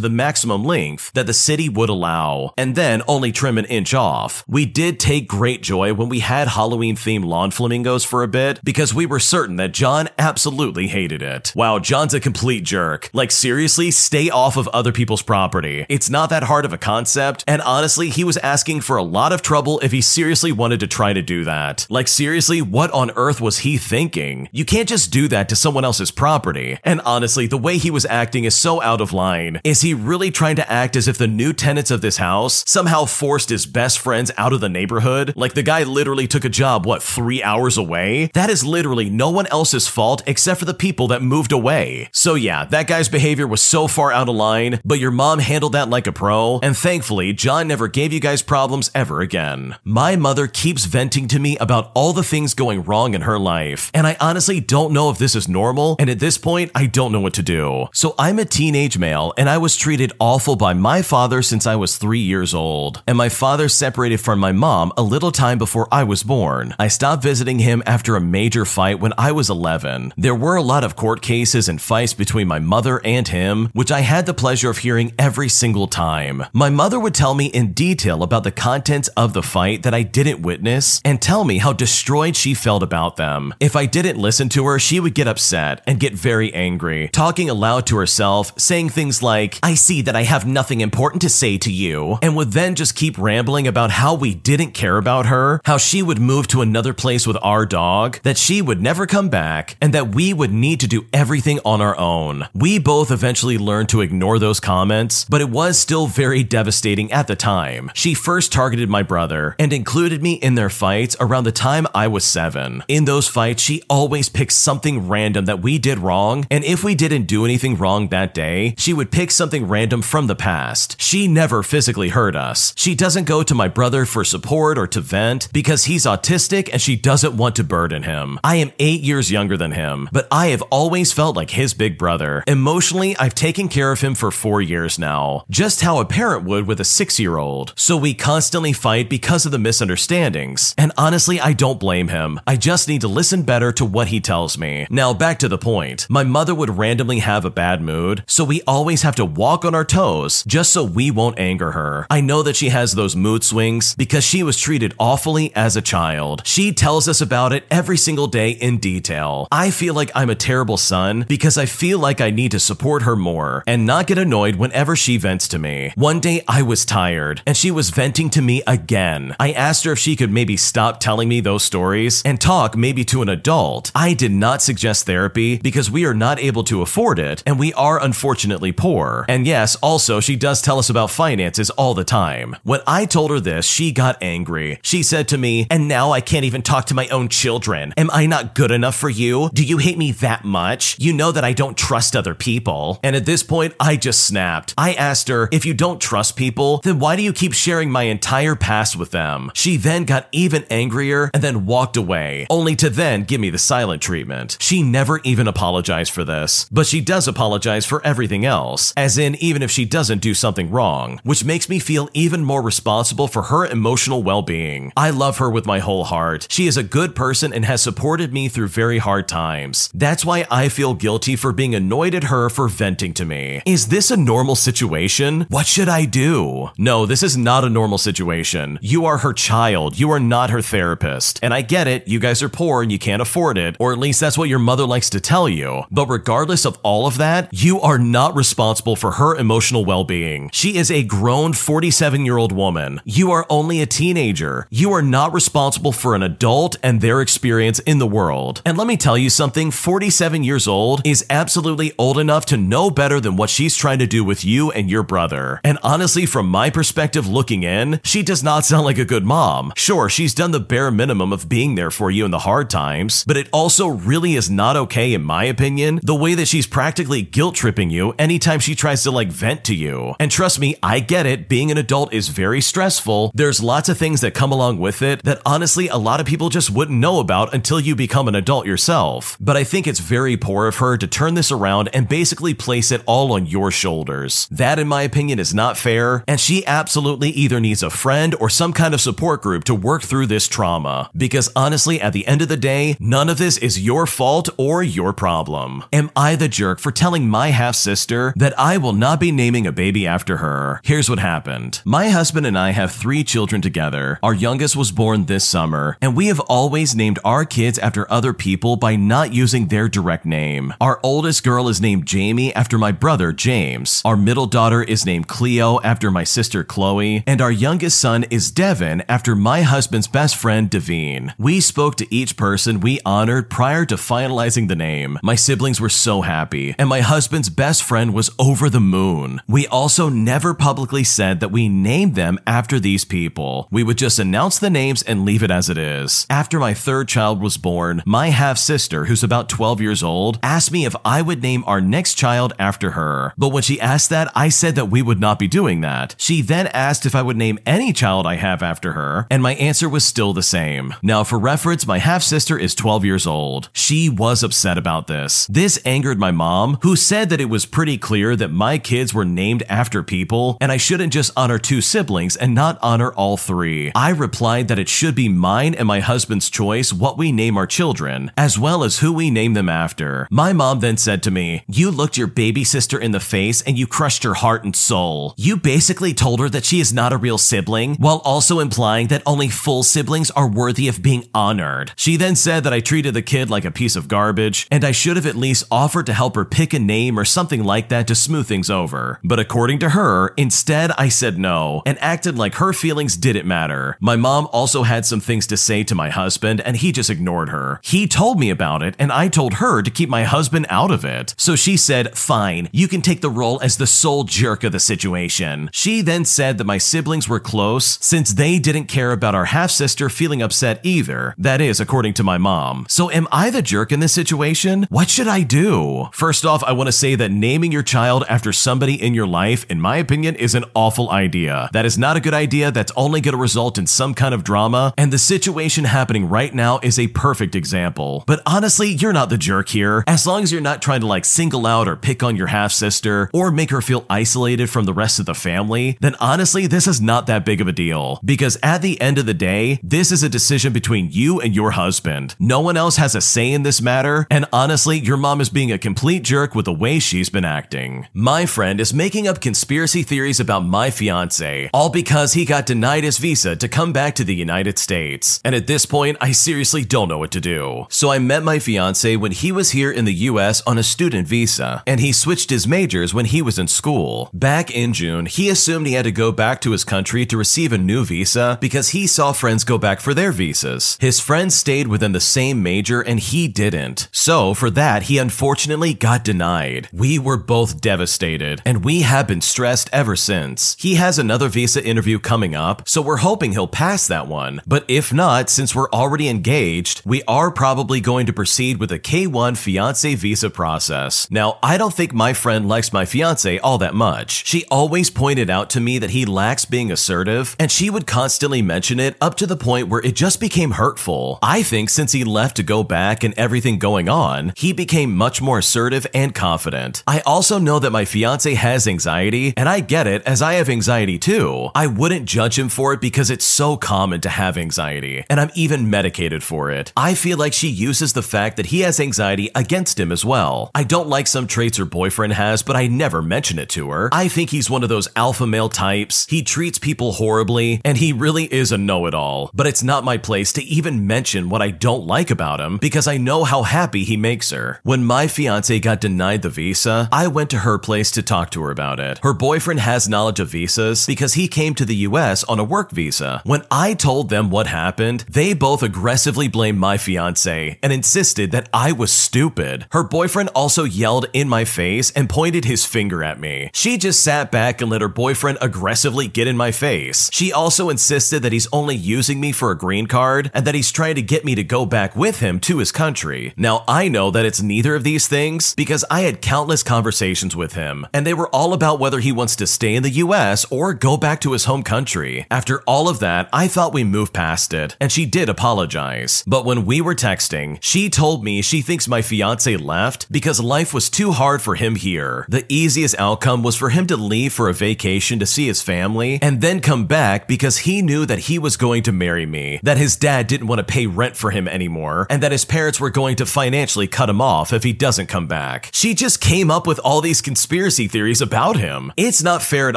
the 0.00 0.10
maximum 0.10 0.64
length 0.64 1.12
that 1.14 1.26
the 1.26 1.34
city 1.34 1.68
would 1.68 1.88
allow, 1.88 2.52
and 2.56 2.74
then 2.74 3.02
only 3.06 3.32
trim 3.32 3.58
an 3.58 3.64
inch 3.66 3.94
off. 3.94 4.44
We 4.46 4.66
did 4.66 5.00
take 5.00 5.28
great 5.28 5.62
joy 5.62 5.94
when 5.94 6.08
we 6.08 6.20
had 6.20 6.48
Halloween 6.48 6.96
themed 6.96 7.24
lawn 7.24 7.50
flamingos 7.50 8.04
for 8.04 8.22
a 8.22 8.28
bit 8.28 8.60
because 8.64 8.94
we 8.94 9.06
were 9.06 9.20
certain 9.20 9.56
that 9.56 9.72
John 9.72 10.08
absolutely 10.18 10.88
hated 10.88 11.22
it. 11.22 11.52
Wow, 11.54 11.78
John's 11.78 12.14
a 12.14 12.20
complete 12.20 12.64
jerk. 12.64 13.10
Like, 13.12 13.30
seriously, 13.30 13.90
stay 13.90 14.30
off 14.30 14.56
of 14.56 14.68
other 14.68 14.92
people's 14.92 15.22
property. 15.22 15.86
It's 15.88 16.10
not 16.10 16.30
that 16.30 16.44
hard 16.44 16.64
of 16.64 16.72
a 16.72 16.78
concept, 16.78 17.44
and 17.46 17.62
honestly, 17.62 18.10
he 18.10 18.24
was 18.24 18.36
asking 18.38 18.82
for 18.82 18.96
a 18.96 19.02
lot 19.02 19.32
of 19.32 19.42
trouble 19.42 19.80
if 19.80 19.92
he 19.92 20.00
seriously 20.00 20.52
wanted 20.52 20.80
to 20.80 20.86
try 20.86 21.12
to 21.12 21.22
do 21.22 21.44
that. 21.44 21.86
Like, 21.90 22.08
seriously, 22.08 22.62
what 22.62 22.90
on 22.90 23.10
earth 23.16 23.40
was 23.40 23.58
he 23.58 23.78
thinking? 23.78 24.48
You 24.52 24.64
can't 24.64 24.88
just 24.88 25.10
do 25.10 25.28
that 25.28 25.48
to 25.48 25.56
someone 25.56 25.84
else's 25.84 26.10
property. 26.10 26.78
And 26.84 27.00
honestly, 27.02 27.46
the 27.46 27.58
way 27.64 27.78
he 27.78 27.90
was 27.90 28.04
acting 28.04 28.44
is 28.44 28.54
so 28.54 28.82
out 28.82 29.00
of 29.00 29.14
line. 29.14 29.58
Is 29.64 29.80
he 29.80 29.94
really 29.94 30.30
trying 30.30 30.56
to 30.56 30.70
act 30.70 30.96
as 30.96 31.08
if 31.08 31.16
the 31.16 31.26
new 31.26 31.54
tenants 31.54 31.90
of 31.90 32.02
this 32.02 32.18
house 32.18 32.62
somehow 32.66 33.06
forced 33.06 33.48
his 33.48 33.64
best 33.64 33.98
friends 33.98 34.30
out 34.36 34.52
of 34.52 34.60
the 34.60 34.68
neighborhood? 34.68 35.32
Like 35.34 35.54
the 35.54 35.62
guy 35.62 35.82
literally 35.82 36.26
took 36.26 36.44
a 36.44 36.50
job, 36.50 36.84
what, 36.84 37.02
three 37.02 37.42
hours 37.42 37.78
away? 37.78 38.30
That 38.34 38.50
is 38.50 38.64
literally 38.64 39.08
no 39.08 39.30
one 39.30 39.46
else's 39.46 39.88
fault 39.88 40.22
except 40.26 40.60
for 40.60 40.66
the 40.66 40.74
people 40.74 41.08
that 41.08 41.22
moved 41.22 41.52
away. 41.52 42.10
So 42.12 42.34
yeah, 42.34 42.66
that 42.66 42.86
guy's 42.86 43.08
behavior 43.08 43.46
was 43.46 43.62
so 43.62 43.88
far 43.88 44.12
out 44.12 44.28
of 44.28 44.34
line, 44.34 44.80
but 44.84 45.00
your 45.00 45.10
mom 45.10 45.38
handled 45.38 45.72
that 45.72 45.88
like 45.88 46.06
a 46.06 46.12
pro, 46.12 46.60
and 46.62 46.76
thankfully, 46.76 47.32
John 47.32 47.66
never 47.66 47.88
gave 47.88 48.12
you 48.12 48.20
guys 48.20 48.42
problems 48.42 48.90
ever 48.94 49.22
again. 49.22 49.76
My 49.84 50.16
mother 50.16 50.46
keeps 50.46 50.84
venting 50.84 51.28
to 51.28 51.38
me 51.38 51.56
about 51.58 51.90
all 51.94 52.12
the 52.12 52.22
things 52.22 52.52
going 52.52 52.82
wrong 52.82 53.14
in 53.14 53.22
her 53.22 53.38
life, 53.38 53.90
and 53.94 54.06
I 54.06 54.18
honestly 54.20 54.60
don't 54.60 54.92
know 54.92 55.08
if 55.08 55.16
this 55.16 55.34
is 55.34 55.48
normal, 55.48 55.96
and 55.98 56.10
at 56.10 56.18
this 56.18 56.36
point, 56.36 56.70
I 56.74 56.84
don't 56.86 57.10
know 57.10 57.20
what 57.20 57.34
to 57.34 57.42
do. 57.42 57.53
So 57.92 58.14
I'm 58.18 58.38
a 58.38 58.44
teenage 58.44 58.98
male, 58.98 59.32
and 59.36 59.48
I 59.48 59.58
was 59.58 59.76
treated 59.76 60.12
awful 60.18 60.56
by 60.56 60.72
my 60.74 61.02
father 61.02 61.40
since 61.42 61.66
I 61.66 61.76
was 61.76 61.96
three 61.96 62.20
years 62.20 62.54
old, 62.54 63.02
and 63.06 63.16
my 63.16 63.28
father 63.28 63.68
separated 63.68 64.20
from 64.20 64.38
my 64.38 64.52
mom 64.52 64.92
a 64.96 65.02
little 65.02 65.30
time 65.30 65.58
before 65.58 65.86
I 65.92 66.04
was 66.04 66.22
born. 66.22 66.74
I 66.78 66.88
stopped 66.88 67.22
visiting 67.22 67.60
him 67.60 67.82
after 67.86 68.16
a 68.16 68.20
major 68.20 68.64
fight 68.64 68.98
when 69.00 69.12
I 69.16 69.32
was 69.32 69.50
11. 69.50 70.14
There 70.16 70.34
were 70.34 70.56
a 70.56 70.62
lot 70.62 70.84
of 70.84 70.96
court 70.96 71.22
cases 71.22 71.68
and 71.68 71.80
fights 71.80 72.14
between 72.14 72.48
my 72.48 72.58
mother 72.58 73.00
and 73.04 73.28
him, 73.28 73.68
which 73.72 73.92
I 73.92 74.00
had 74.00 74.26
the 74.26 74.34
pleasure 74.34 74.70
of 74.70 74.78
hearing 74.78 75.12
every 75.18 75.48
single 75.48 75.86
time. 75.86 76.44
My 76.52 76.70
mother 76.70 76.98
would 76.98 77.14
tell 77.14 77.34
me 77.34 77.46
in 77.46 77.72
detail 77.72 78.22
about 78.22 78.44
the 78.44 78.50
contents 78.50 79.08
of 79.08 79.32
the 79.32 79.42
fight 79.42 79.82
that 79.84 79.94
I 79.94 80.02
didn't 80.02 80.42
witness 80.42 81.00
and 81.04 81.22
tell 81.22 81.44
me 81.44 81.58
how 81.58 81.72
destroyed 81.72 82.36
she 82.36 82.54
felt 82.54 82.82
about 82.82 83.16
them. 83.16 83.54
If 83.60 83.76
I 83.76 83.86
didn't 83.86 84.18
listen 84.18 84.48
to 84.50 84.66
her, 84.66 84.78
she 84.78 85.00
would 85.00 85.14
get 85.14 85.28
upset 85.28 85.82
and 85.86 86.00
get 86.00 86.14
very 86.14 86.52
angry, 86.52 87.08
talking 87.12 87.43
aloud 87.48 87.86
to 87.86 87.96
herself, 87.96 88.52
saying 88.58 88.90
things 88.90 89.22
like, 89.22 89.58
I 89.62 89.74
see 89.74 90.02
that 90.02 90.16
I 90.16 90.22
have 90.22 90.46
nothing 90.46 90.80
important 90.80 91.22
to 91.22 91.28
say 91.28 91.58
to 91.58 91.72
you, 91.72 92.18
and 92.22 92.36
would 92.36 92.52
then 92.52 92.74
just 92.74 92.94
keep 92.94 93.18
rambling 93.18 93.66
about 93.66 93.90
how 93.90 94.14
we 94.14 94.34
didn't 94.34 94.72
care 94.72 94.96
about 94.96 95.26
her, 95.26 95.60
how 95.64 95.76
she 95.76 96.02
would 96.02 96.20
move 96.20 96.46
to 96.48 96.60
another 96.60 96.94
place 96.94 97.26
with 97.26 97.36
our 97.42 97.66
dog, 97.66 98.20
that 98.22 98.38
she 98.38 98.62
would 98.62 98.80
never 98.80 99.06
come 99.06 99.28
back, 99.28 99.76
and 99.80 99.92
that 99.94 100.14
we 100.14 100.32
would 100.32 100.52
need 100.52 100.80
to 100.80 100.86
do 100.86 101.06
everything 101.12 101.60
on 101.64 101.80
our 101.80 101.96
own. 101.98 102.46
We 102.54 102.78
both 102.78 103.10
eventually 103.10 103.58
learned 103.58 103.88
to 103.90 104.00
ignore 104.00 104.38
those 104.38 104.60
comments, 104.60 105.24
but 105.28 105.40
it 105.40 105.50
was 105.50 105.78
still 105.78 106.06
very 106.06 106.42
devastating 106.42 107.10
at 107.10 107.26
the 107.26 107.36
time. 107.36 107.90
She 107.94 108.14
first 108.14 108.52
targeted 108.52 108.88
my 108.88 109.02
brother 109.02 109.56
and 109.58 109.72
included 109.72 110.22
me 110.22 110.34
in 110.34 110.54
their 110.54 110.70
fights 110.70 111.16
around 111.20 111.44
the 111.44 111.52
time 111.52 111.86
I 111.94 112.06
was 112.06 112.24
seven. 112.24 112.84
In 112.88 113.04
those 113.04 113.28
fights, 113.28 113.62
she 113.62 113.82
always 113.90 114.28
picked 114.28 114.52
something 114.52 115.08
random 115.08 115.46
that 115.46 115.60
we 115.60 115.78
did 115.78 115.98
wrong, 115.98 116.46
and 116.50 116.62
if 116.64 116.84
we 116.84 116.94
didn't 116.94 117.24
do 117.24 117.33
anything 117.42 117.76
wrong 117.76 118.08
that 118.08 118.34
day, 118.34 118.74
she 118.76 118.92
would 118.92 119.10
pick 119.10 119.30
something 119.30 119.66
random 119.66 120.02
from 120.02 120.26
the 120.26 120.36
past. 120.36 121.00
She 121.00 121.26
never 121.26 121.62
physically 121.62 122.10
hurt 122.10 122.36
us. 122.36 122.74
She 122.76 122.94
doesn't 122.94 123.24
go 123.24 123.42
to 123.42 123.54
my 123.54 123.68
brother 123.68 124.04
for 124.04 124.24
support 124.24 124.76
or 124.76 124.86
to 124.88 125.00
vent 125.00 125.48
because 125.54 125.84
he's 125.84 126.04
autistic 126.04 126.68
and 126.70 126.82
she 126.82 126.96
doesn't 126.96 127.36
want 127.36 127.56
to 127.56 127.64
burden 127.64 128.02
him. 128.02 128.38
I 128.44 128.56
am 128.56 128.72
eight 128.78 129.00
years 129.00 129.32
younger 129.32 129.56
than 129.56 129.72
him, 129.72 130.10
but 130.12 130.28
I 130.30 130.48
have 130.48 130.62
always 130.70 131.14
felt 131.14 131.34
like 131.34 131.50
his 131.50 131.72
big 131.72 131.96
brother. 131.96 132.44
Emotionally, 132.46 133.16
I've 133.16 133.34
taken 133.34 133.68
care 133.68 133.90
of 133.90 134.02
him 134.02 134.14
for 134.14 134.30
four 134.30 134.60
years 134.60 134.98
now, 134.98 135.44
just 135.48 135.80
how 135.80 136.00
a 136.00 136.04
parent 136.04 136.44
would 136.44 136.66
with 136.66 136.80
a 136.80 136.84
six 136.84 137.18
year 137.18 137.38
old. 137.38 137.72
So 137.76 137.96
we 137.96 138.12
constantly 138.12 138.74
fight 138.74 139.08
because 139.08 139.46
of 139.46 139.52
the 139.52 139.58
misunderstandings. 139.58 140.74
And 140.76 140.92
honestly, 140.98 141.40
I 141.40 141.54
don't 141.54 141.80
blame 141.80 142.08
him. 142.08 142.40
I 142.46 142.56
just 142.56 142.88
need 142.88 143.00
to 143.00 143.08
listen 143.08 143.42
better 143.42 143.72
to 143.72 143.84
what 143.84 144.08
he 144.08 144.20
tells 144.20 144.58
me. 144.58 144.86
Now, 144.90 145.14
back 145.14 145.38
to 145.38 145.48
the 145.48 145.58
point. 145.58 146.06
My 146.10 146.24
mother 146.24 146.54
would 146.54 146.76
randomly 146.76 147.20
have 147.24 147.44
a 147.44 147.50
bad 147.50 147.82
mood, 147.82 148.22
so 148.26 148.44
we 148.44 148.62
always 148.66 149.02
have 149.02 149.16
to 149.16 149.24
walk 149.24 149.64
on 149.64 149.74
our 149.74 149.84
toes 149.84 150.44
just 150.46 150.72
so 150.72 150.84
we 150.84 151.10
won't 151.10 151.38
anger 151.38 151.72
her. 151.72 152.06
I 152.10 152.20
know 152.20 152.42
that 152.42 152.56
she 152.56 152.68
has 152.68 152.92
those 152.92 153.16
mood 153.16 153.42
swings 153.42 153.94
because 153.96 154.24
she 154.24 154.42
was 154.42 154.58
treated 154.58 154.94
awfully 154.98 155.50
as 155.56 155.76
a 155.76 155.82
child. 155.82 156.42
She 156.44 156.72
tells 156.72 157.08
us 157.08 157.20
about 157.20 157.52
it 157.52 157.64
every 157.70 157.96
single 157.96 158.26
day 158.26 158.50
in 158.50 158.78
detail. 158.78 159.48
I 159.50 159.70
feel 159.70 159.94
like 159.94 160.10
I'm 160.14 160.30
a 160.30 160.34
terrible 160.34 160.76
son 160.76 161.24
because 161.28 161.56
I 161.56 161.66
feel 161.66 161.98
like 161.98 162.20
I 162.20 162.30
need 162.30 162.52
to 162.52 162.60
support 162.60 163.02
her 163.02 163.16
more 163.16 163.64
and 163.66 163.86
not 163.86 164.06
get 164.06 164.18
annoyed 164.18 164.56
whenever 164.56 164.94
she 164.94 165.16
vents 165.16 165.48
to 165.48 165.58
me. 165.58 165.92
One 165.96 166.20
day 166.20 166.42
I 166.46 166.62
was 166.62 166.84
tired 166.84 167.42
and 167.46 167.56
she 167.56 167.70
was 167.70 167.90
venting 167.90 168.30
to 168.30 168.42
me 168.42 168.62
again. 168.66 169.34
I 169.40 169.52
asked 169.52 169.84
her 169.84 169.92
if 169.92 169.98
she 169.98 170.14
could 170.14 170.30
maybe 170.30 170.56
stop 170.56 171.00
telling 171.00 171.28
me 171.28 171.40
those 171.40 171.64
stories 171.64 172.22
and 172.24 172.40
talk 172.40 172.76
maybe 172.76 173.04
to 173.06 173.22
an 173.22 173.28
adult. 173.30 173.90
I 173.94 174.12
did 174.12 174.32
not 174.32 174.60
suggest 174.60 175.06
therapy 175.06 175.58
because 175.58 175.90
we 175.90 176.04
are 176.04 176.14
not 176.14 176.38
able 176.38 176.64
to 176.64 176.82
afford 176.82 177.13
it 177.18 177.42
and 177.46 177.58
we 177.58 177.72
are 177.74 178.02
unfortunately 178.02 178.72
poor. 178.72 179.24
And 179.28 179.46
yes, 179.46 179.76
also 179.76 180.20
she 180.20 180.36
does 180.36 180.62
tell 180.62 180.78
us 180.78 180.90
about 180.90 181.10
finances 181.10 181.70
all 181.70 181.94
the 181.94 182.04
time. 182.04 182.56
When 182.62 182.80
I 182.86 183.04
told 183.06 183.30
her 183.30 183.40
this, 183.40 183.66
she 183.66 183.92
got 183.92 184.22
angry. 184.22 184.78
She 184.82 185.02
said 185.02 185.28
to 185.28 185.38
me, 185.38 185.66
and 185.70 185.88
now 185.88 186.12
I 186.12 186.20
can't 186.20 186.44
even 186.44 186.62
talk 186.62 186.86
to 186.86 186.94
my 186.94 187.08
own 187.08 187.28
children. 187.28 187.92
Am 187.96 188.10
I 188.10 188.26
not 188.26 188.54
good 188.54 188.70
enough 188.70 188.96
for 188.96 189.10
you? 189.10 189.50
Do 189.52 189.64
you 189.64 189.78
hate 189.78 189.98
me 189.98 190.12
that 190.12 190.44
much? 190.44 190.98
You 190.98 191.12
know 191.12 191.32
that 191.32 191.44
I 191.44 191.52
don't 191.52 191.76
trust 191.76 192.16
other 192.16 192.34
people. 192.34 192.98
And 193.02 193.16
at 193.16 193.26
this 193.26 193.42
point, 193.42 193.74
I 193.78 193.96
just 193.96 194.24
snapped. 194.24 194.74
I 194.76 194.94
asked 194.94 195.28
her, 195.28 195.48
if 195.52 195.64
you 195.64 195.74
don't 195.74 196.00
trust 196.00 196.36
people, 196.36 196.80
then 196.84 196.98
why 196.98 197.16
do 197.16 197.22
you 197.22 197.32
keep 197.32 197.52
sharing 197.52 197.90
my 197.90 198.04
entire 198.04 198.54
past 198.56 198.96
with 198.96 199.10
them? 199.10 199.50
She 199.54 199.76
then 199.76 200.04
got 200.04 200.28
even 200.32 200.64
angrier 200.70 201.30
and 201.34 201.42
then 201.42 201.66
walked 201.66 201.96
away, 201.96 202.46
only 202.50 202.76
to 202.76 202.90
then 202.90 203.24
give 203.24 203.40
me 203.40 203.50
the 203.50 203.58
silent 203.58 204.02
treatment. 204.02 204.56
She 204.60 204.82
never 204.82 205.20
even 205.24 205.48
apologized 205.48 206.12
for 206.12 206.24
this, 206.24 206.68
but 206.70 206.86
she 206.86 207.00
does 207.04 207.28
apologize 207.28 207.84
for 207.84 208.04
everything 208.04 208.44
else, 208.44 208.92
as 208.96 209.18
in, 209.18 209.36
even 209.36 209.62
if 209.62 209.70
she 209.70 209.84
doesn't 209.84 210.22
do 210.22 210.34
something 210.34 210.70
wrong, 210.70 211.20
which 211.22 211.44
makes 211.44 211.68
me 211.68 211.78
feel 211.78 212.08
even 212.14 212.42
more 212.44 212.62
responsible 212.62 213.28
for 213.28 213.42
her 213.42 213.66
emotional 213.66 214.22
well 214.22 214.42
being. 214.42 214.92
I 214.96 215.10
love 215.10 215.38
her 215.38 215.50
with 215.50 215.66
my 215.66 215.78
whole 215.78 216.04
heart. 216.04 216.46
She 216.50 216.66
is 216.66 216.76
a 216.76 216.82
good 216.82 217.14
person 217.14 217.52
and 217.52 217.64
has 217.64 217.82
supported 217.82 218.32
me 218.32 218.48
through 218.48 218.68
very 218.68 218.98
hard 218.98 219.28
times. 219.28 219.90
That's 219.94 220.24
why 220.24 220.46
I 220.50 220.68
feel 220.68 220.94
guilty 220.94 221.36
for 221.36 221.52
being 221.52 221.74
annoyed 221.74 222.14
at 222.14 222.24
her 222.24 222.48
for 222.48 222.68
venting 222.68 223.14
to 223.14 223.24
me. 223.24 223.62
Is 223.66 223.88
this 223.88 224.10
a 224.10 224.16
normal 224.16 224.56
situation? 224.56 225.42
What 225.48 225.66
should 225.66 225.88
I 225.88 226.06
do? 226.06 226.70
No, 226.78 227.06
this 227.06 227.22
is 227.22 227.36
not 227.36 227.64
a 227.64 227.70
normal 227.70 227.98
situation. 227.98 228.78
You 228.80 229.04
are 229.04 229.18
her 229.18 229.32
child. 229.32 229.98
You 229.98 230.10
are 230.10 230.20
not 230.20 230.50
her 230.50 230.62
therapist. 230.62 231.38
And 231.42 231.52
I 231.52 231.62
get 231.62 231.86
it, 231.86 232.08
you 232.08 232.18
guys 232.18 232.42
are 232.42 232.48
poor 232.48 232.82
and 232.82 232.90
you 232.90 232.98
can't 232.98 233.22
afford 233.22 233.58
it, 233.58 233.76
or 233.78 233.92
at 233.92 233.98
least 233.98 234.20
that's 234.20 234.38
what 234.38 234.48
your 234.48 234.58
mother 234.58 234.86
likes 234.86 235.10
to 235.10 235.20
tell 235.20 235.48
you. 235.48 235.82
But 235.90 236.08
regardless 236.08 236.64
of 236.64 236.78
all 236.84 237.06
of 237.06 237.16
that, 237.18 237.48
you 237.50 237.80
are 237.80 237.98
not 237.98 238.36
responsible 238.36 238.94
for 238.94 239.12
her 239.12 239.34
emotional 239.34 239.84
well 239.84 240.04
being. 240.04 240.50
She 240.52 240.76
is 240.76 240.90
a 240.90 241.02
grown 241.02 241.54
47 241.54 242.24
year 242.24 242.36
old 242.36 242.52
woman. 242.52 243.00
You 243.04 243.32
are 243.32 243.46
only 243.48 243.80
a 243.80 243.86
teenager. 243.86 244.68
You 244.70 244.92
are 244.92 245.02
not 245.02 245.32
responsible 245.32 245.92
for 245.92 246.14
an 246.14 246.22
adult 246.22 246.76
and 246.82 247.00
their 247.00 247.20
experience 247.20 247.78
in 247.80 247.98
the 247.98 248.06
world. 248.06 248.60
And 248.66 248.76
let 248.76 248.86
me 248.86 248.96
tell 248.96 249.16
you 249.16 249.30
something 249.30 249.70
47 249.70 250.44
years 250.44 250.68
old 250.68 251.00
is 251.06 251.24
absolutely 251.30 251.92
old 251.98 252.18
enough 252.18 252.44
to 252.46 252.56
know 252.56 252.90
better 252.90 253.18
than 253.18 253.36
what 253.36 253.50
she's 253.50 253.76
trying 253.76 253.98
to 254.00 254.06
do 254.06 254.22
with 254.22 254.44
you 254.44 254.70
and 254.70 254.90
your 254.90 255.02
brother. 255.02 255.60
And 255.64 255.78
honestly, 255.82 256.26
from 256.26 256.46
my 256.48 256.68
perspective 256.68 257.26
looking 257.26 257.62
in, 257.62 258.00
she 258.04 258.22
does 258.22 258.42
not 258.42 258.66
sound 258.66 258.84
like 258.84 258.98
a 258.98 259.04
good 259.06 259.24
mom. 259.24 259.72
Sure, 259.74 260.10
she's 260.10 260.34
done 260.34 260.50
the 260.50 260.60
bare 260.60 260.90
minimum 260.90 261.32
of 261.32 261.48
being 261.48 261.76
there 261.76 261.90
for 261.90 262.10
you 262.10 262.26
in 262.26 262.30
the 262.30 262.40
hard 262.40 262.68
times, 262.68 263.24
but 263.26 263.38
it 263.38 263.48
also 263.52 263.88
really 263.88 264.34
is 264.34 264.50
not 264.50 264.76
okay, 264.76 265.14
in 265.14 265.22
my 265.22 265.44
opinion, 265.44 265.98
the 266.02 266.14
way 266.14 266.34
that 266.34 266.48
she's 266.48 266.66
practically 266.74 267.22
guilt 267.22 267.54
tripping 267.54 267.88
you 267.88 268.12
anytime 268.18 268.58
she 268.58 268.74
tries 268.74 269.04
to 269.04 269.10
like 269.12 269.28
vent 269.28 269.62
to 269.62 269.72
you. 269.72 270.12
And 270.18 270.28
trust 270.28 270.58
me, 270.58 270.74
I 270.82 270.98
get 270.98 271.24
it, 271.24 271.48
being 271.48 271.70
an 271.70 271.78
adult 271.78 272.12
is 272.12 272.26
very 272.26 272.60
stressful. 272.60 273.30
There's 273.32 273.62
lots 273.62 273.88
of 273.88 273.96
things 273.96 274.22
that 274.22 274.34
come 274.34 274.50
along 274.50 274.80
with 274.80 275.00
it 275.00 275.22
that 275.22 275.40
honestly 275.46 275.86
a 275.86 275.96
lot 275.96 276.18
of 276.18 276.26
people 276.26 276.48
just 276.48 276.70
wouldn't 276.72 276.98
know 276.98 277.20
about 277.20 277.54
until 277.54 277.78
you 277.78 277.94
become 277.94 278.26
an 278.26 278.34
adult 278.34 278.66
yourself. 278.66 279.36
But 279.38 279.56
I 279.56 279.62
think 279.62 279.86
it's 279.86 280.00
very 280.00 280.36
poor 280.36 280.66
of 280.66 280.78
her 280.78 280.96
to 280.96 281.06
turn 281.06 281.34
this 281.34 281.52
around 281.52 281.90
and 281.94 282.08
basically 282.08 282.54
place 282.54 282.90
it 282.90 283.04
all 283.06 283.30
on 283.30 283.46
your 283.46 283.70
shoulders. 283.70 284.48
That, 284.50 284.80
in 284.80 284.88
my 284.88 285.02
opinion, 285.02 285.38
is 285.38 285.54
not 285.54 285.78
fair, 285.78 286.24
and 286.26 286.40
she 286.40 286.66
absolutely 286.66 287.30
either 287.30 287.60
needs 287.60 287.84
a 287.84 287.88
friend 287.88 288.34
or 288.40 288.50
some 288.50 288.72
kind 288.72 288.94
of 288.94 289.00
support 289.00 289.42
group 289.42 289.62
to 289.66 289.76
work 289.76 290.02
through 290.02 290.26
this 290.26 290.48
trauma. 290.48 291.08
Because 291.16 291.52
honestly, 291.54 292.00
at 292.00 292.12
the 292.12 292.26
end 292.26 292.42
of 292.42 292.48
the 292.48 292.56
day, 292.56 292.96
none 292.98 293.28
of 293.28 293.38
this 293.38 293.58
is 293.58 293.80
your 293.80 294.08
fault 294.08 294.48
or 294.56 294.82
your 294.82 295.12
problem. 295.12 295.84
Am 295.92 296.10
I 296.16 296.34
the 296.34 296.48
jerk? 296.48 296.63
Jerk 296.64 296.78
for 296.78 296.90
telling 296.90 297.28
my 297.28 297.48
half 297.48 297.74
sister 297.74 298.32
that 298.36 298.58
I 298.58 298.78
will 298.78 298.94
not 298.94 299.20
be 299.20 299.30
naming 299.30 299.66
a 299.66 299.78
baby 299.84 300.06
after 300.06 300.38
her. 300.38 300.80
Here's 300.82 301.10
what 301.10 301.18
happened. 301.18 301.82
My 301.84 302.08
husband 302.08 302.46
and 302.46 302.58
I 302.58 302.70
have 302.70 302.90
three 302.90 303.22
children 303.22 303.60
together. 303.60 304.18
Our 304.22 304.32
youngest 304.32 304.74
was 304.74 304.90
born 304.90 305.26
this 305.26 305.44
summer, 305.44 305.98
and 306.00 306.16
we 306.16 306.28
have 306.28 306.40
always 306.40 306.96
named 306.96 307.18
our 307.22 307.44
kids 307.44 307.78
after 307.78 308.10
other 308.10 308.32
people 308.32 308.76
by 308.76 308.96
not 308.96 309.34
using 309.34 309.66
their 309.66 309.88
direct 309.90 310.24
name. 310.24 310.72
Our 310.80 311.00
oldest 311.02 311.44
girl 311.44 311.68
is 311.68 311.82
named 311.82 312.06
Jamie 312.06 312.54
after 312.54 312.78
my 312.78 312.92
brother 312.92 313.30
James. 313.32 314.00
Our 314.02 314.16
middle 314.16 314.46
daughter 314.46 314.82
is 314.82 315.04
named 315.04 315.28
Cleo 315.28 315.80
after 315.82 316.10
my 316.10 316.24
sister 316.24 316.64
Chloe, 316.64 317.24
and 317.26 317.42
our 317.42 317.52
youngest 317.52 317.98
son 318.00 318.24
is 318.30 318.50
Devin 318.50 319.02
after 319.06 319.34
my 319.36 319.60
husband's 319.60 320.08
best 320.08 320.34
friend 320.34 320.70
Devine. 320.70 321.34
We 321.36 321.60
spoke 321.60 321.96
to 321.96 322.14
each 322.14 322.38
person 322.38 322.80
we 322.80 323.00
honored 323.04 323.50
prior 323.50 323.84
to 323.84 323.96
finalizing 323.96 324.68
the 324.68 324.82
name. 324.90 325.18
My 325.22 325.34
siblings 325.34 325.78
were 325.78 325.90
so 326.06 326.22
happy, 326.22 326.53
and 326.54 326.88
my 326.88 327.00
husband's 327.00 327.48
best 327.48 327.82
friend 327.82 328.14
was 328.14 328.30
over 328.38 328.70
the 328.70 328.80
moon. 328.80 329.40
We 329.48 329.66
also 329.66 330.08
never 330.08 330.54
publicly 330.54 331.02
said 331.02 331.40
that 331.40 331.50
we 331.50 331.68
named 331.68 332.14
them 332.14 332.38
after 332.46 332.78
these 332.78 333.04
people. 333.04 333.66
We 333.70 333.82
would 333.82 333.98
just 333.98 334.18
announce 334.18 334.58
the 334.58 334.70
names 334.70 335.02
and 335.02 335.24
leave 335.24 335.42
it 335.42 335.50
as 335.50 335.68
it 335.68 335.76
is. 335.76 336.26
After 336.30 336.60
my 336.60 336.72
third 336.72 337.08
child 337.08 337.40
was 337.40 337.56
born, 337.56 338.02
my 338.06 338.28
half 338.28 338.58
sister, 338.58 339.06
who's 339.06 339.24
about 339.24 339.48
12 339.48 339.80
years 339.80 340.02
old, 340.02 340.38
asked 340.42 340.70
me 340.70 340.84
if 340.84 340.94
I 341.04 341.22
would 341.22 341.42
name 341.42 341.64
our 341.66 341.80
next 341.80 342.14
child 342.14 342.52
after 342.58 342.92
her. 342.92 343.34
But 343.36 343.48
when 343.48 343.64
she 343.64 343.80
asked 343.80 344.10
that, 344.10 344.30
I 344.36 344.48
said 344.48 344.76
that 344.76 344.90
we 344.90 345.02
would 345.02 345.20
not 345.20 345.40
be 345.40 345.48
doing 345.48 345.80
that. 345.80 346.14
She 346.18 346.40
then 346.40 346.68
asked 346.68 347.04
if 347.04 347.16
I 347.16 347.22
would 347.22 347.36
name 347.36 347.58
any 347.66 347.92
child 347.92 348.26
I 348.26 348.36
have 348.36 348.62
after 348.62 348.92
her, 348.92 349.26
and 349.28 349.42
my 349.42 349.54
answer 349.54 349.88
was 349.88 350.04
still 350.04 350.32
the 350.32 350.42
same. 350.42 350.94
Now, 351.02 351.24
for 351.24 351.38
reference, 351.38 351.86
my 351.86 351.98
half 351.98 352.22
sister 352.22 352.56
is 352.56 352.74
12 352.76 353.04
years 353.04 353.26
old. 353.26 353.70
She 353.72 354.08
was 354.08 354.44
upset 354.44 354.78
about 354.78 355.08
this. 355.08 355.46
This 355.46 355.80
angered 355.84 356.18
my 356.18 356.30
mom, 356.30 356.43
who 356.82 356.94
said 356.94 357.30
that 357.30 357.40
it 357.40 357.48
was 357.48 357.64
pretty 357.64 357.96
clear 357.96 358.36
that 358.36 358.50
my 358.50 358.76
kids 358.76 359.14
were 359.14 359.24
named 359.24 359.62
after 359.68 360.02
people, 360.02 360.58
and 360.60 360.70
I 360.70 360.76
shouldn't 360.76 361.12
just 361.12 361.32
honor 361.36 361.58
two 361.58 361.80
siblings 361.80 362.36
and 362.36 362.54
not 362.54 362.78
honor 362.82 363.12
all 363.12 363.36
three. 363.38 363.92
I 363.94 364.10
replied 364.10 364.68
that 364.68 364.78
it 364.78 364.88
should 364.88 365.14
be 365.14 365.28
mine 365.28 365.74
and 365.74 365.88
my 365.88 366.00
husband's 366.00 366.50
choice 366.50 366.92
what 366.92 367.16
we 367.16 367.32
name 367.32 367.56
our 367.56 367.66
children, 367.66 368.30
as 368.36 368.58
well 368.58 368.84
as 368.84 368.98
who 368.98 369.12
we 369.12 369.30
name 369.30 369.54
them 369.54 369.70
after. 369.70 370.28
My 370.30 370.52
mom 370.52 370.80
then 370.80 370.98
said 370.98 371.22
to 371.22 371.30
me, 371.30 371.64
You 371.66 371.90
looked 371.90 372.18
your 372.18 372.26
baby 372.26 372.62
sister 372.62 372.98
in 372.98 373.12
the 373.12 373.20
face 373.20 373.62
and 373.62 373.78
you 373.78 373.86
crushed 373.86 374.24
her 374.24 374.34
heart 374.34 374.64
and 374.64 374.76
soul. 374.76 375.34
You 375.38 375.56
basically 375.56 376.12
told 376.12 376.40
her 376.40 376.50
that 376.50 376.66
she 376.66 376.78
is 376.78 376.92
not 376.92 377.14
a 377.14 377.16
real 377.16 377.38
sibling, 377.38 377.94
while 377.94 378.20
also 378.24 378.60
implying 378.60 379.06
that 379.06 379.22
only 379.24 379.48
full 379.48 379.82
siblings 379.82 380.30
are 380.32 380.48
worthy 380.48 380.88
of 380.88 381.02
being 381.02 381.26
honored. 381.32 381.92
She 381.96 382.16
then 382.18 382.36
said 382.36 382.64
that 382.64 382.74
I 382.74 382.80
treated 382.80 383.14
the 383.14 383.22
kid 383.22 383.48
like 383.48 383.64
a 383.64 383.70
piece 383.70 383.96
of 383.96 384.08
garbage, 384.08 384.68
and 384.70 384.84
I 384.84 384.92
should 384.92 385.16
have 385.16 385.26
at 385.26 385.36
least 385.36 385.64
offered 385.70 386.06
to 386.06 386.12
help 386.12 386.33
her 386.34 386.44
pick 386.44 386.72
a 386.72 386.78
name 386.78 387.18
or 387.18 387.24
something 387.24 387.64
like 387.64 387.88
that 387.88 388.06
to 388.08 388.14
smooth 388.14 388.46
things 388.46 388.70
over. 388.70 389.20
But 389.24 389.40
according 389.40 389.78
to 389.80 389.90
her, 389.90 390.34
instead 390.36 390.90
I 390.92 391.08
said 391.08 391.38
no 391.38 391.82
and 391.86 391.98
acted 392.00 392.36
like 392.36 392.54
her 392.54 392.72
feelings 392.72 393.16
didn't 393.16 393.46
matter. 393.46 393.96
My 394.00 394.16
mom 394.16 394.48
also 394.52 394.82
had 394.82 395.06
some 395.06 395.20
things 395.20 395.46
to 395.48 395.56
say 395.56 395.84
to 395.84 395.94
my 395.94 396.10
husband, 396.10 396.60
and 396.60 396.76
he 396.76 396.92
just 396.92 397.10
ignored 397.10 397.48
her. 397.48 397.80
He 397.82 398.06
told 398.06 398.38
me 398.38 398.50
about 398.50 398.82
it, 398.82 398.94
and 398.98 399.12
I 399.12 399.28
told 399.28 399.54
her 399.54 399.82
to 399.82 399.90
keep 399.90 400.08
my 400.08 400.24
husband 400.24 400.66
out 400.68 400.90
of 400.90 401.04
it. 401.04 401.34
So 401.36 401.56
she 401.56 401.76
said, 401.76 402.16
Fine, 402.16 402.68
you 402.72 402.88
can 402.88 403.02
take 403.02 403.20
the 403.20 403.30
role 403.30 403.60
as 403.60 403.76
the 403.76 403.86
sole 403.86 404.24
jerk 404.24 404.64
of 404.64 404.72
the 404.72 404.80
situation. 404.80 405.70
She 405.72 406.00
then 406.00 406.24
said 406.24 406.58
that 406.58 406.64
my 406.64 406.78
siblings 406.78 407.28
were 407.28 407.40
close 407.40 407.98
since 408.00 408.32
they 408.32 408.58
didn't 408.58 408.86
care 408.86 409.12
about 409.12 409.34
our 409.34 409.46
half 409.46 409.70
sister 409.70 410.08
feeling 410.08 410.42
upset 410.42 410.80
either. 410.82 411.34
That 411.38 411.60
is, 411.60 411.80
according 411.80 412.14
to 412.14 412.22
my 412.22 412.38
mom. 412.38 412.86
So 412.88 413.10
am 413.10 413.28
I 413.32 413.50
the 413.50 413.62
jerk 413.62 413.92
in 413.92 414.00
this 414.00 414.12
situation? 414.12 414.86
What 414.90 415.10
should 415.10 415.28
I 415.28 415.42
do? 415.42 416.08
First 416.24 416.46
off, 416.46 416.64
I 416.64 416.72
want 416.72 416.88
to 416.88 416.92
say 416.92 417.16
that 417.16 417.30
naming 417.30 417.70
your 417.70 417.82
child 417.82 418.24
after 418.30 418.50
somebody 418.50 418.94
in 418.94 419.12
your 419.12 419.26
life, 419.26 419.66
in 419.68 419.78
my 419.78 419.98
opinion, 419.98 420.36
is 420.36 420.54
an 420.54 420.64
awful 420.72 421.10
idea. 421.10 421.68
That 421.74 421.84
is 421.84 421.98
not 421.98 422.16
a 422.16 422.20
good 422.20 422.32
idea. 422.32 422.70
That's 422.70 422.92
only 422.96 423.20
going 423.20 423.34
to 423.34 423.38
result 423.38 423.76
in 423.76 423.86
some 423.86 424.14
kind 424.14 424.34
of 424.34 424.42
drama. 424.42 424.94
And 424.96 425.12
the 425.12 425.18
situation 425.18 425.84
happening 425.84 426.26
right 426.30 426.54
now 426.54 426.80
is 426.82 426.98
a 426.98 427.08
perfect 427.08 427.54
example. 427.54 428.24
But 428.26 428.40
honestly, 428.46 428.88
you're 428.88 429.12
not 429.12 429.28
the 429.28 429.36
jerk 429.36 429.68
here. 429.68 430.02
As 430.06 430.26
long 430.26 430.42
as 430.42 430.50
you're 430.50 430.62
not 430.62 430.80
trying 430.80 431.02
to 431.02 431.06
like 431.06 431.26
single 431.26 431.66
out 431.66 431.88
or 431.88 431.94
pick 431.94 432.22
on 432.22 432.36
your 432.36 432.46
half 432.46 432.72
sister 432.72 433.28
or 433.34 433.50
make 433.50 433.68
her 433.68 433.82
feel 433.82 434.06
isolated 434.08 434.70
from 434.70 434.86
the 434.86 434.94
rest 434.94 435.18
of 435.18 435.26
the 435.26 435.34
family, 435.34 435.98
then 436.00 436.14
honestly, 436.20 436.66
this 436.66 436.86
is 436.86 437.02
not 437.02 437.26
that 437.26 437.44
big 437.44 437.60
of 437.60 437.68
a 437.68 437.72
deal. 437.72 438.18
Because 438.24 438.56
at 438.62 438.80
the 438.80 438.98
end 438.98 439.18
of 439.18 439.26
the 439.26 439.34
day, 439.34 439.78
this 439.82 440.10
is 440.10 440.22
a 440.22 440.30
decision 440.30 440.72
between 440.72 441.10
you 441.10 441.38
and 441.38 441.54
your 441.54 441.72
husband. 441.72 442.34
No 442.38 442.60
one 442.60 442.78
else 442.78 442.96
has 442.96 443.14
a 443.14 443.20
say 443.20 443.52
in 443.52 443.62
this 443.62 443.82
matter. 443.82 444.26
And 444.30 444.46
honestly, 444.54 444.98
your 444.98 445.18
mom 445.18 445.42
is 445.42 445.50
being 445.50 445.70
a 445.70 445.76
complete 445.76 446.13
jerk 446.20 446.54
with 446.54 446.64
the 446.64 446.72
way 446.72 446.98
she's 446.98 447.30
been 447.30 447.44
acting. 447.44 448.06
My 448.12 448.46
friend 448.46 448.80
is 448.80 448.92
making 448.92 449.28
up 449.28 449.40
conspiracy 449.40 450.02
theories 450.02 450.40
about 450.40 450.64
my 450.64 450.90
fiance, 450.90 451.70
all 451.72 451.90
because 451.90 452.32
he 452.32 452.44
got 452.44 452.66
denied 452.66 453.04
his 453.04 453.18
visa 453.18 453.56
to 453.56 453.68
come 453.68 453.92
back 453.92 454.14
to 454.16 454.24
the 454.24 454.34
United 454.34 454.78
States. 454.78 455.40
And 455.44 455.54
at 455.54 455.66
this 455.66 455.86
point, 455.86 456.18
I 456.20 456.32
seriously 456.32 456.84
don't 456.84 457.08
know 457.08 457.18
what 457.18 457.30
to 457.32 457.40
do. 457.40 457.86
So 457.88 458.10
I 458.10 458.18
met 458.18 458.42
my 458.42 458.58
fiance 458.58 459.16
when 459.16 459.32
he 459.32 459.52
was 459.52 459.70
here 459.70 459.90
in 459.90 460.04
the 460.04 460.14
US 460.30 460.60
on 460.62 460.78
a 460.78 460.82
student 460.82 461.26
visa, 461.28 461.82
and 461.86 462.00
he 462.00 462.12
switched 462.12 462.50
his 462.50 462.68
majors 462.68 463.14
when 463.14 463.26
he 463.26 463.40
was 463.42 463.58
in 463.58 463.68
school. 463.68 464.30
Back 464.32 464.70
in 464.70 464.92
June, 464.92 465.26
he 465.26 465.48
assumed 465.48 465.86
he 465.86 465.94
had 465.94 466.04
to 466.04 466.12
go 466.12 466.32
back 466.32 466.60
to 466.60 466.72
his 466.72 466.84
country 466.84 467.24
to 467.26 467.36
receive 467.36 467.72
a 467.72 467.78
new 467.78 468.04
visa 468.04 468.58
because 468.60 468.90
he 468.90 469.06
saw 469.06 469.32
friends 469.32 469.64
go 469.64 469.78
back 469.78 470.00
for 470.00 470.12
their 470.12 470.32
visas. 470.32 470.98
His 471.00 471.20
friends 471.20 471.54
stayed 471.54 471.88
within 471.88 472.12
the 472.12 472.20
same 472.20 472.62
major 472.62 473.00
and 473.00 473.20
he 473.20 473.48
didn't. 473.48 474.08
So 474.12 474.54
for 474.54 474.70
that, 474.70 475.04
he 475.04 475.18
unfortunately 475.18 475.93
got 475.94 476.24
denied. 476.24 476.88
We 476.92 477.18
were 477.18 477.36
both 477.36 477.80
devastated, 477.80 478.60
and 478.64 478.84
we 478.84 479.02
have 479.02 479.26
been 479.26 479.40
stressed 479.40 479.88
ever 479.92 480.16
since. 480.16 480.76
He 480.78 480.94
has 480.96 481.18
another 481.18 481.48
visa 481.48 481.84
interview 481.84 482.18
coming 482.18 482.54
up, 482.54 482.88
so 482.88 483.00
we're 483.00 483.18
hoping 483.18 483.52
he'll 483.52 483.66
pass 483.66 484.06
that 484.08 484.26
one. 484.26 484.60
But 484.66 484.84
if 484.88 485.12
not, 485.12 485.48
since 485.48 485.74
we're 485.74 485.90
already 485.90 486.28
engaged, 486.28 487.02
we 487.04 487.22
are 487.28 487.50
probably 487.50 488.00
going 488.00 488.26
to 488.26 488.32
proceed 488.32 488.78
with 488.78 488.92
a 488.92 488.98
K1 488.98 489.56
fiance 489.56 490.14
visa 490.14 490.50
process. 490.50 491.30
Now, 491.30 491.58
I 491.62 491.78
don't 491.78 491.94
think 491.94 492.12
my 492.12 492.32
friend 492.32 492.68
likes 492.68 492.92
my 492.92 493.04
fiance 493.04 493.58
all 493.58 493.78
that 493.78 493.94
much. 493.94 494.46
She 494.46 494.64
always 494.70 495.10
pointed 495.10 495.48
out 495.50 495.70
to 495.70 495.80
me 495.80 495.98
that 495.98 496.10
he 496.10 496.26
lacks 496.26 496.64
being 496.64 496.90
assertive, 496.90 497.56
and 497.58 497.70
she 497.70 497.90
would 497.90 498.06
constantly 498.06 498.62
mention 498.62 498.98
it 498.98 499.16
up 499.20 499.36
to 499.36 499.46
the 499.46 499.56
point 499.56 499.88
where 499.88 500.02
it 500.02 500.14
just 500.14 500.40
became 500.40 500.72
hurtful. 500.72 501.38
I 501.42 501.62
think 501.62 501.90
since 501.90 502.12
he 502.12 502.24
left 502.24 502.56
to 502.56 502.62
go 502.62 502.82
back 502.82 503.22
and 503.22 503.34
everything 503.38 503.78
going 503.78 504.08
on, 504.08 504.52
he 504.56 504.72
became 504.72 505.16
much 505.16 505.40
more 505.40 505.58
assertive 505.58 505.83
and 505.92 506.34
confident. 506.34 507.02
I 507.06 507.20
also 507.20 507.58
know 507.58 507.78
that 507.78 507.90
my 507.90 508.04
fiance 508.04 508.54
has 508.54 508.86
anxiety, 508.86 509.52
and 509.56 509.68
I 509.68 509.80
get 509.80 510.06
it 510.06 510.22
as 510.22 510.40
I 510.40 510.54
have 510.54 510.68
anxiety 510.68 511.18
too. 511.18 511.68
I 511.74 511.86
wouldn't 511.86 512.24
judge 512.26 512.58
him 512.58 512.68
for 512.68 512.92
it 512.92 513.00
because 513.00 513.30
it's 513.30 513.44
so 513.44 513.76
common 513.76 514.20
to 514.22 514.28
have 514.28 514.56
anxiety, 514.56 515.24
and 515.28 515.40
I'm 515.40 515.50
even 515.54 515.90
medicated 515.90 516.42
for 516.42 516.70
it. 516.70 516.92
I 516.96 517.14
feel 517.14 517.36
like 517.36 517.52
she 517.52 517.68
uses 517.68 518.12
the 518.12 518.22
fact 518.22 518.56
that 518.56 518.66
he 518.66 518.80
has 518.80 519.00
anxiety 519.00 519.50
against 519.54 519.98
him 520.00 520.12
as 520.12 520.24
well. 520.24 520.70
I 520.74 520.84
don't 520.84 521.08
like 521.08 521.26
some 521.26 521.46
traits 521.46 521.78
her 521.78 521.84
boyfriend 521.84 522.32
has, 522.32 522.62
but 522.62 522.76
I 522.76 522.86
never 522.86 523.20
mention 523.20 523.58
it 523.58 523.68
to 523.70 523.90
her. 523.90 524.08
I 524.12 524.28
think 524.28 524.50
he's 524.50 524.70
one 524.70 524.82
of 524.82 524.88
those 524.88 525.08
alpha 525.16 525.46
male 525.46 525.68
types. 525.68 526.26
He 526.30 526.42
treats 526.42 526.78
people 526.78 527.12
horribly, 527.12 527.80
and 527.84 527.98
he 527.98 528.12
really 528.12 528.44
is 528.44 528.72
a 528.72 528.78
know 528.78 529.06
it 529.06 529.14
all. 529.14 529.50
But 529.52 529.66
it's 529.66 529.82
not 529.82 530.04
my 530.04 530.16
place 530.18 530.52
to 530.54 530.62
even 530.62 531.06
mention 531.06 531.48
what 531.48 531.62
I 531.62 531.70
don't 531.70 532.06
like 532.06 532.30
about 532.30 532.60
him 532.60 532.78
because 532.78 533.06
I 533.06 533.16
know 533.16 533.44
how 533.44 533.62
happy 533.62 534.04
he 534.04 534.16
makes 534.16 534.50
her. 534.50 534.80
When 534.82 535.04
my 535.04 535.26
fiance 535.26 535.73
got 535.80 536.00
denied 536.00 536.42
the 536.42 536.50
visa, 536.50 537.08
I 537.12 537.28
went 537.28 537.50
to 537.50 537.58
her 537.58 537.78
place 537.78 538.10
to 538.12 538.22
talk 538.22 538.50
to 538.50 538.62
her 538.62 538.70
about 538.70 539.00
it. 539.00 539.18
Her 539.22 539.32
boyfriend 539.32 539.80
has 539.80 540.08
knowledge 540.08 540.40
of 540.40 540.48
visas 540.48 541.06
because 541.06 541.34
he 541.34 541.48
came 541.48 541.74
to 541.74 541.84
the 541.84 541.96
US 542.08 542.44
on 542.44 542.58
a 542.58 542.64
work 542.64 542.90
visa. 542.90 543.42
When 543.44 543.62
I 543.70 543.94
told 543.94 544.28
them 544.28 544.50
what 544.50 544.66
happened, 544.66 545.24
they 545.28 545.52
both 545.54 545.82
aggressively 545.82 546.48
blamed 546.48 546.78
my 546.78 546.96
fiance 546.96 547.78
and 547.82 547.92
insisted 547.92 548.52
that 548.52 548.68
I 548.72 548.92
was 548.92 549.12
stupid. 549.12 549.86
Her 549.92 550.02
boyfriend 550.02 550.50
also 550.54 550.84
yelled 550.84 551.26
in 551.32 551.48
my 551.48 551.64
face 551.64 552.10
and 552.12 552.28
pointed 552.28 552.64
his 552.64 552.84
finger 552.84 553.24
at 553.24 553.40
me. 553.40 553.70
She 553.72 553.98
just 553.98 554.22
sat 554.22 554.50
back 554.50 554.80
and 554.80 554.90
let 554.90 555.00
her 555.00 555.08
boyfriend 555.08 555.58
aggressively 555.60 556.28
get 556.28 556.46
in 556.46 556.56
my 556.56 556.70
face. 556.70 557.30
She 557.32 557.52
also 557.52 557.88
insisted 557.88 558.42
that 558.42 558.52
he's 558.52 558.68
only 558.72 558.96
using 558.96 559.40
me 559.40 559.52
for 559.52 559.70
a 559.70 559.78
green 559.78 560.06
card 560.06 560.50
and 560.54 560.66
that 560.66 560.74
he's 560.74 560.92
trying 560.92 561.14
to 561.16 561.22
get 561.22 561.44
me 561.44 561.54
to 561.54 561.64
go 561.64 561.86
back 561.86 562.14
with 562.14 562.40
him 562.40 562.60
to 562.60 562.78
his 562.78 562.92
country. 562.92 563.52
Now, 563.56 563.84
I 563.88 564.08
know 564.08 564.30
that 564.30 564.44
it's 564.44 564.62
neither 564.62 564.94
of 564.94 565.04
these 565.04 565.28
things 565.28 565.63
because 565.72 566.04
I 566.10 566.22
had 566.22 566.42
countless 566.42 566.82
conversations 566.82 567.56
with 567.56 567.74
him, 567.74 568.06
and 568.12 568.26
they 568.26 568.34
were 568.34 568.48
all 568.48 568.74
about 568.74 568.98
whether 568.98 569.20
he 569.20 569.32
wants 569.32 569.56
to 569.56 569.66
stay 569.66 569.94
in 569.94 570.02
the 570.02 570.10
US 570.24 570.64
or 570.66 570.92
go 570.92 571.16
back 571.16 571.40
to 571.42 571.52
his 571.52 571.64
home 571.64 571.82
country. 571.82 572.46
After 572.50 572.82
all 572.82 573.08
of 573.08 573.20
that, 573.20 573.48
I 573.52 573.68
thought 573.68 573.94
we 573.94 574.04
moved 574.04 574.32
past 574.34 574.74
it, 574.74 574.96
and 575.00 575.10
she 575.10 575.24
did 575.24 575.48
apologize. 575.48 576.44
But 576.46 576.64
when 576.64 576.84
we 576.84 577.00
were 577.00 577.14
texting, 577.14 577.78
she 577.80 578.10
told 578.10 578.44
me 578.44 578.60
she 578.60 578.82
thinks 578.82 579.08
my 579.08 579.22
fiance 579.22 579.76
left 579.76 580.30
because 580.30 580.60
life 580.60 580.92
was 580.92 581.08
too 581.08 581.30
hard 581.32 581.62
for 581.62 581.76
him 581.76 581.94
here. 581.94 582.44
The 582.48 582.66
easiest 582.68 583.18
outcome 583.18 583.62
was 583.62 583.76
for 583.76 583.90
him 583.90 584.06
to 584.08 584.16
leave 584.16 584.52
for 584.52 584.68
a 584.68 584.74
vacation 584.74 585.38
to 585.38 585.46
see 585.46 585.66
his 585.66 585.80
family 585.80 586.38
and 586.42 586.60
then 586.60 586.80
come 586.80 587.06
back 587.06 587.46
because 587.46 587.78
he 587.78 588.02
knew 588.02 588.26
that 588.26 588.40
he 588.40 588.58
was 588.58 588.76
going 588.76 589.02
to 589.04 589.12
marry 589.12 589.46
me, 589.46 589.80
that 589.82 589.98
his 589.98 590.16
dad 590.16 590.46
didn't 590.46 590.66
want 590.66 590.80
to 590.80 590.92
pay 590.92 591.06
rent 591.06 591.36
for 591.36 591.50
him 591.50 591.68
anymore, 591.68 592.26
and 592.28 592.42
that 592.42 592.52
his 592.52 592.64
parents 592.64 593.00
were 593.00 593.10
going 593.10 593.36
to 593.36 593.46
financially 593.46 594.06
cut 594.06 594.28
him 594.28 594.40
off 594.40 594.72
if 594.72 594.82
he 594.82 594.92
doesn't 594.92 595.26
come 595.26 595.46
back. 595.46 595.53
She 595.92 596.14
just 596.14 596.40
came 596.40 596.70
up 596.70 596.86
with 596.86 596.98
all 597.00 597.20
these 597.20 597.40
conspiracy 597.40 598.08
theories 598.08 598.40
about 598.40 598.76
him. 598.76 599.12
It's 599.16 599.42
not 599.42 599.62
fair 599.62 599.88
at 599.88 599.96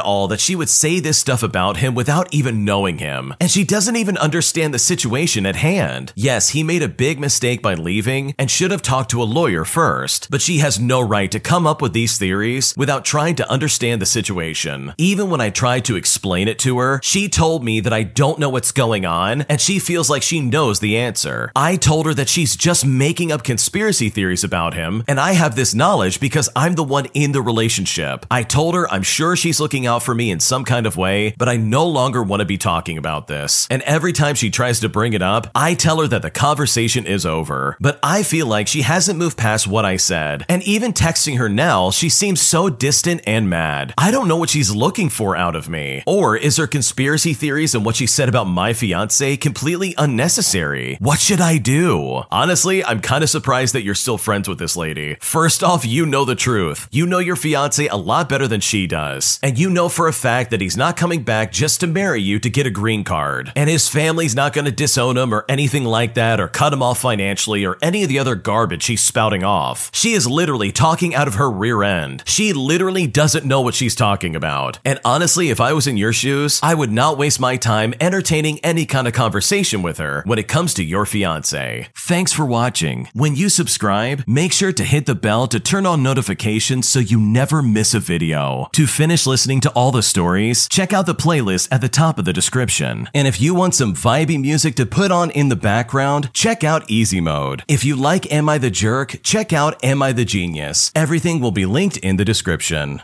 all 0.00 0.28
that 0.28 0.40
she 0.40 0.54
would 0.54 0.68
say 0.68 1.00
this 1.00 1.18
stuff 1.18 1.42
about 1.42 1.78
him 1.78 1.94
without 1.94 2.32
even 2.32 2.64
knowing 2.64 2.98
him. 2.98 3.34
And 3.40 3.50
she 3.50 3.64
doesn't 3.64 3.96
even 3.96 4.16
understand 4.18 4.72
the 4.72 4.78
situation 4.78 5.46
at 5.46 5.56
hand. 5.56 6.12
Yes, 6.14 6.50
he 6.50 6.62
made 6.62 6.82
a 6.82 6.88
big 6.88 7.18
mistake 7.18 7.60
by 7.62 7.74
leaving 7.74 8.34
and 8.38 8.50
should 8.50 8.70
have 8.70 8.82
talked 8.82 9.10
to 9.10 9.22
a 9.22 9.24
lawyer 9.24 9.64
first, 9.64 10.30
but 10.30 10.42
she 10.42 10.58
has 10.58 10.78
no 10.78 11.00
right 11.00 11.30
to 11.32 11.40
come 11.40 11.66
up 11.66 11.82
with 11.82 11.92
these 11.92 12.18
theories 12.18 12.74
without 12.76 13.04
trying 13.04 13.34
to 13.36 13.50
understand 13.50 14.00
the 14.00 14.06
situation. 14.06 14.94
Even 14.96 15.30
when 15.30 15.40
I 15.40 15.50
tried 15.50 15.84
to 15.86 15.96
explain 15.96 16.48
it 16.48 16.58
to 16.60 16.78
her, 16.78 17.00
she 17.02 17.28
told 17.28 17.64
me 17.64 17.80
that 17.80 17.92
I 17.92 18.02
don't 18.04 18.38
know 18.38 18.50
what's 18.50 18.72
going 18.72 19.04
on 19.04 19.42
and 19.42 19.60
she 19.60 19.78
feels 19.78 20.08
like 20.08 20.22
she 20.22 20.40
knows 20.40 20.80
the 20.80 20.96
answer. 20.96 21.50
I 21.56 21.76
told 21.76 22.06
her 22.06 22.14
that 22.14 22.28
she's 22.28 22.56
just 22.56 22.86
making 22.86 23.32
up 23.32 23.42
conspiracy 23.42 24.08
theories 24.08 24.44
about 24.44 24.74
him, 24.74 25.04
and 25.08 25.18
I 25.18 25.32
have 25.32 25.47
this 25.54 25.74
knowledge 25.74 26.20
because 26.20 26.48
I'm 26.56 26.74
the 26.74 26.84
one 26.84 27.06
in 27.14 27.32
the 27.32 27.42
relationship. 27.42 28.26
I 28.30 28.42
told 28.42 28.74
her 28.74 28.90
I'm 28.92 29.02
sure 29.02 29.36
she's 29.36 29.60
looking 29.60 29.86
out 29.86 30.02
for 30.02 30.14
me 30.14 30.30
in 30.30 30.40
some 30.40 30.64
kind 30.64 30.86
of 30.86 30.96
way, 30.96 31.34
but 31.38 31.48
I 31.48 31.56
no 31.56 31.86
longer 31.86 32.22
want 32.22 32.40
to 32.40 32.46
be 32.46 32.58
talking 32.58 32.98
about 32.98 33.26
this. 33.26 33.66
And 33.70 33.82
every 33.82 34.12
time 34.12 34.34
she 34.34 34.50
tries 34.50 34.80
to 34.80 34.88
bring 34.88 35.12
it 35.12 35.22
up, 35.22 35.48
I 35.54 35.74
tell 35.74 36.00
her 36.00 36.08
that 36.08 36.22
the 36.22 36.30
conversation 36.30 37.06
is 37.06 37.26
over. 37.26 37.76
But 37.80 37.98
I 38.02 38.22
feel 38.22 38.46
like 38.46 38.68
she 38.68 38.82
hasn't 38.82 39.18
moved 39.18 39.36
past 39.36 39.66
what 39.66 39.84
I 39.84 39.96
said. 39.96 40.44
And 40.48 40.62
even 40.62 40.92
texting 40.92 41.38
her 41.38 41.48
now, 41.48 41.90
she 41.90 42.08
seems 42.08 42.40
so 42.40 42.68
distant 42.68 43.22
and 43.26 43.48
mad. 43.48 43.94
I 43.96 44.10
don't 44.10 44.28
know 44.28 44.36
what 44.36 44.50
she's 44.50 44.74
looking 44.74 45.08
for 45.08 45.36
out 45.36 45.56
of 45.56 45.68
me. 45.68 46.02
Or 46.06 46.36
is 46.36 46.56
her 46.56 46.66
conspiracy 46.66 47.34
theories 47.34 47.74
and 47.74 47.84
what 47.84 47.96
she 47.96 48.06
said 48.06 48.28
about 48.28 48.44
my 48.44 48.72
fiance 48.72 49.36
completely 49.36 49.94
unnecessary? 49.98 50.96
What 51.00 51.20
should 51.20 51.40
I 51.40 51.58
do? 51.58 52.22
Honestly, 52.30 52.84
I'm 52.84 53.00
kind 53.00 53.22
of 53.24 53.30
surprised 53.30 53.74
that 53.74 53.82
you're 53.82 53.94
still 53.94 54.18
friends 54.18 54.48
with 54.48 54.58
this 54.58 54.76
lady. 54.76 55.16
Off, 55.38 55.86
you 55.86 56.04
know 56.04 56.24
the 56.24 56.34
truth. 56.34 56.88
You 56.90 57.06
know 57.06 57.18
your 57.18 57.36
fiance 57.36 57.86
a 57.86 57.96
lot 57.96 58.28
better 58.28 58.48
than 58.48 58.60
she 58.60 58.86
does. 58.86 59.38
And 59.42 59.58
you 59.58 59.70
know 59.70 59.88
for 59.88 60.08
a 60.08 60.12
fact 60.12 60.50
that 60.50 60.60
he's 60.60 60.76
not 60.76 60.96
coming 60.96 61.22
back 61.22 61.52
just 61.52 61.80
to 61.80 61.86
marry 61.86 62.20
you 62.20 62.38
to 62.40 62.50
get 62.50 62.66
a 62.66 62.70
green 62.70 63.04
card. 63.04 63.52
And 63.54 63.70
his 63.70 63.88
family's 63.88 64.34
not 64.34 64.52
going 64.52 64.64
to 64.64 64.72
disown 64.72 65.16
him 65.16 65.32
or 65.32 65.44
anything 65.48 65.84
like 65.84 66.14
that 66.14 66.40
or 66.40 66.48
cut 66.48 66.72
him 66.72 66.82
off 66.82 66.98
financially 66.98 67.64
or 67.64 67.78
any 67.80 68.02
of 68.02 68.08
the 68.08 68.18
other 68.18 68.34
garbage 68.34 68.82
she's 68.82 69.00
spouting 69.00 69.44
off. 69.44 69.90
She 69.94 70.12
is 70.12 70.26
literally 70.26 70.72
talking 70.72 71.14
out 71.14 71.28
of 71.28 71.34
her 71.34 71.50
rear 71.50 71.82
end. 71.82 72.22
She 72.26 72.52
literally 72.52 73.06
doesn't 73.06 73.46
know 73.46 73.60
what 73.60 73.74
she's 73.74 73.94
talking 73.94 74.34
about. 74.34 74.78
And 74.84 75.00
honestly, 75.04 75.50
if 75.50 75.60
I 75.60 75.72
was 75.72 75.86
in 75.86 75.96
your 75.96 76.12
shoes, 76.12 76.58
I 76.62 76.74
would 76.74 76.90
not 76.92 77.18
waste 77.18 77.38
my 77.38 77.56
time 77.56 77.94
entertaining 78.00 78.58
any 78.60 78.86
kind 78.86 79.06
of 79.06 79.12
conversation 79.12 79.82
with 79.82 79.98
her 79.98 80.22
when 80.26 80.38
it 80.38 80.48
comes 80.48 80.74
to 80.74 80.84
your 80.84 81.06
fiance. 81.06 81.88
Thanks 81.94 82.32
for 82.32 82.44
watching. 82.44 83.08
When 83.12 83.36
you 83.36 83.48
subscribe, 83.48 84.24
make 84.26 84.52
sure 84.52 84.72
to 84.72 84.84
hit 84.84 85.06
the 85.06 85.14
bell 85.28 85.46
to 85.46 85.60
turn 85.60 85.84
on 85.84 86.02
notifications 86.02 86.88
so 86.88 86.98
you 86.98 87.20
never 87.20 87.60
miss 87.60 87.92
a 87.92 88.00
video. 88.00 88.66
To 88.72 88.86
finish 88.86 89.26
listening 89.26 89.60
to 89.60 89.70
all 89.72 89.92
the 89.92 90.02
stories, 90.02 90.66
check 90.70 90.90
out 90.94 91.04
the 91.04 91.22
playlist 91.26 91.68
at 91.70 91.82
the 91.82 91.94
top 92.02 92.18
of 92.18 92.24
the 92.24 92.32
description. 92.32 93.10
And 93.12 93.28
if 93.28 93.38
you 93.38 93.54
want 93.54 93.74
some 93.74 93.92
vibey 93.94 94.40
music 94.40 94.74
to 94.76 94.86
put 94.86 95.10
on 95.12 95.30
in 95.32 95.50
the 95.50 95.62
background, 95.72 96.30
check 96.32 96.64
out 96.64 96.90
Easy 96.90 97.20
Mode. 97.20 97.62
If 97.68 97.84
you 97.84 97.94
like 97.94 98.32
Am 98.32 98.48
I 98.48 98.56
the 98.56 98.70
Jerk, 98.70 99.20
check 99.22 99.52
out 99.52 99.74
Am 99.84 100.00
I 100.00 100.12
the 100.12 100.24
Genius. 100.24 100.90
Everything 100.94 101.40
will 101.40 101.56
be 101.60 101.66
linked 101.66 101.98
in 101.98 102.16
the 102.16 102.24
description. 102.24 102.96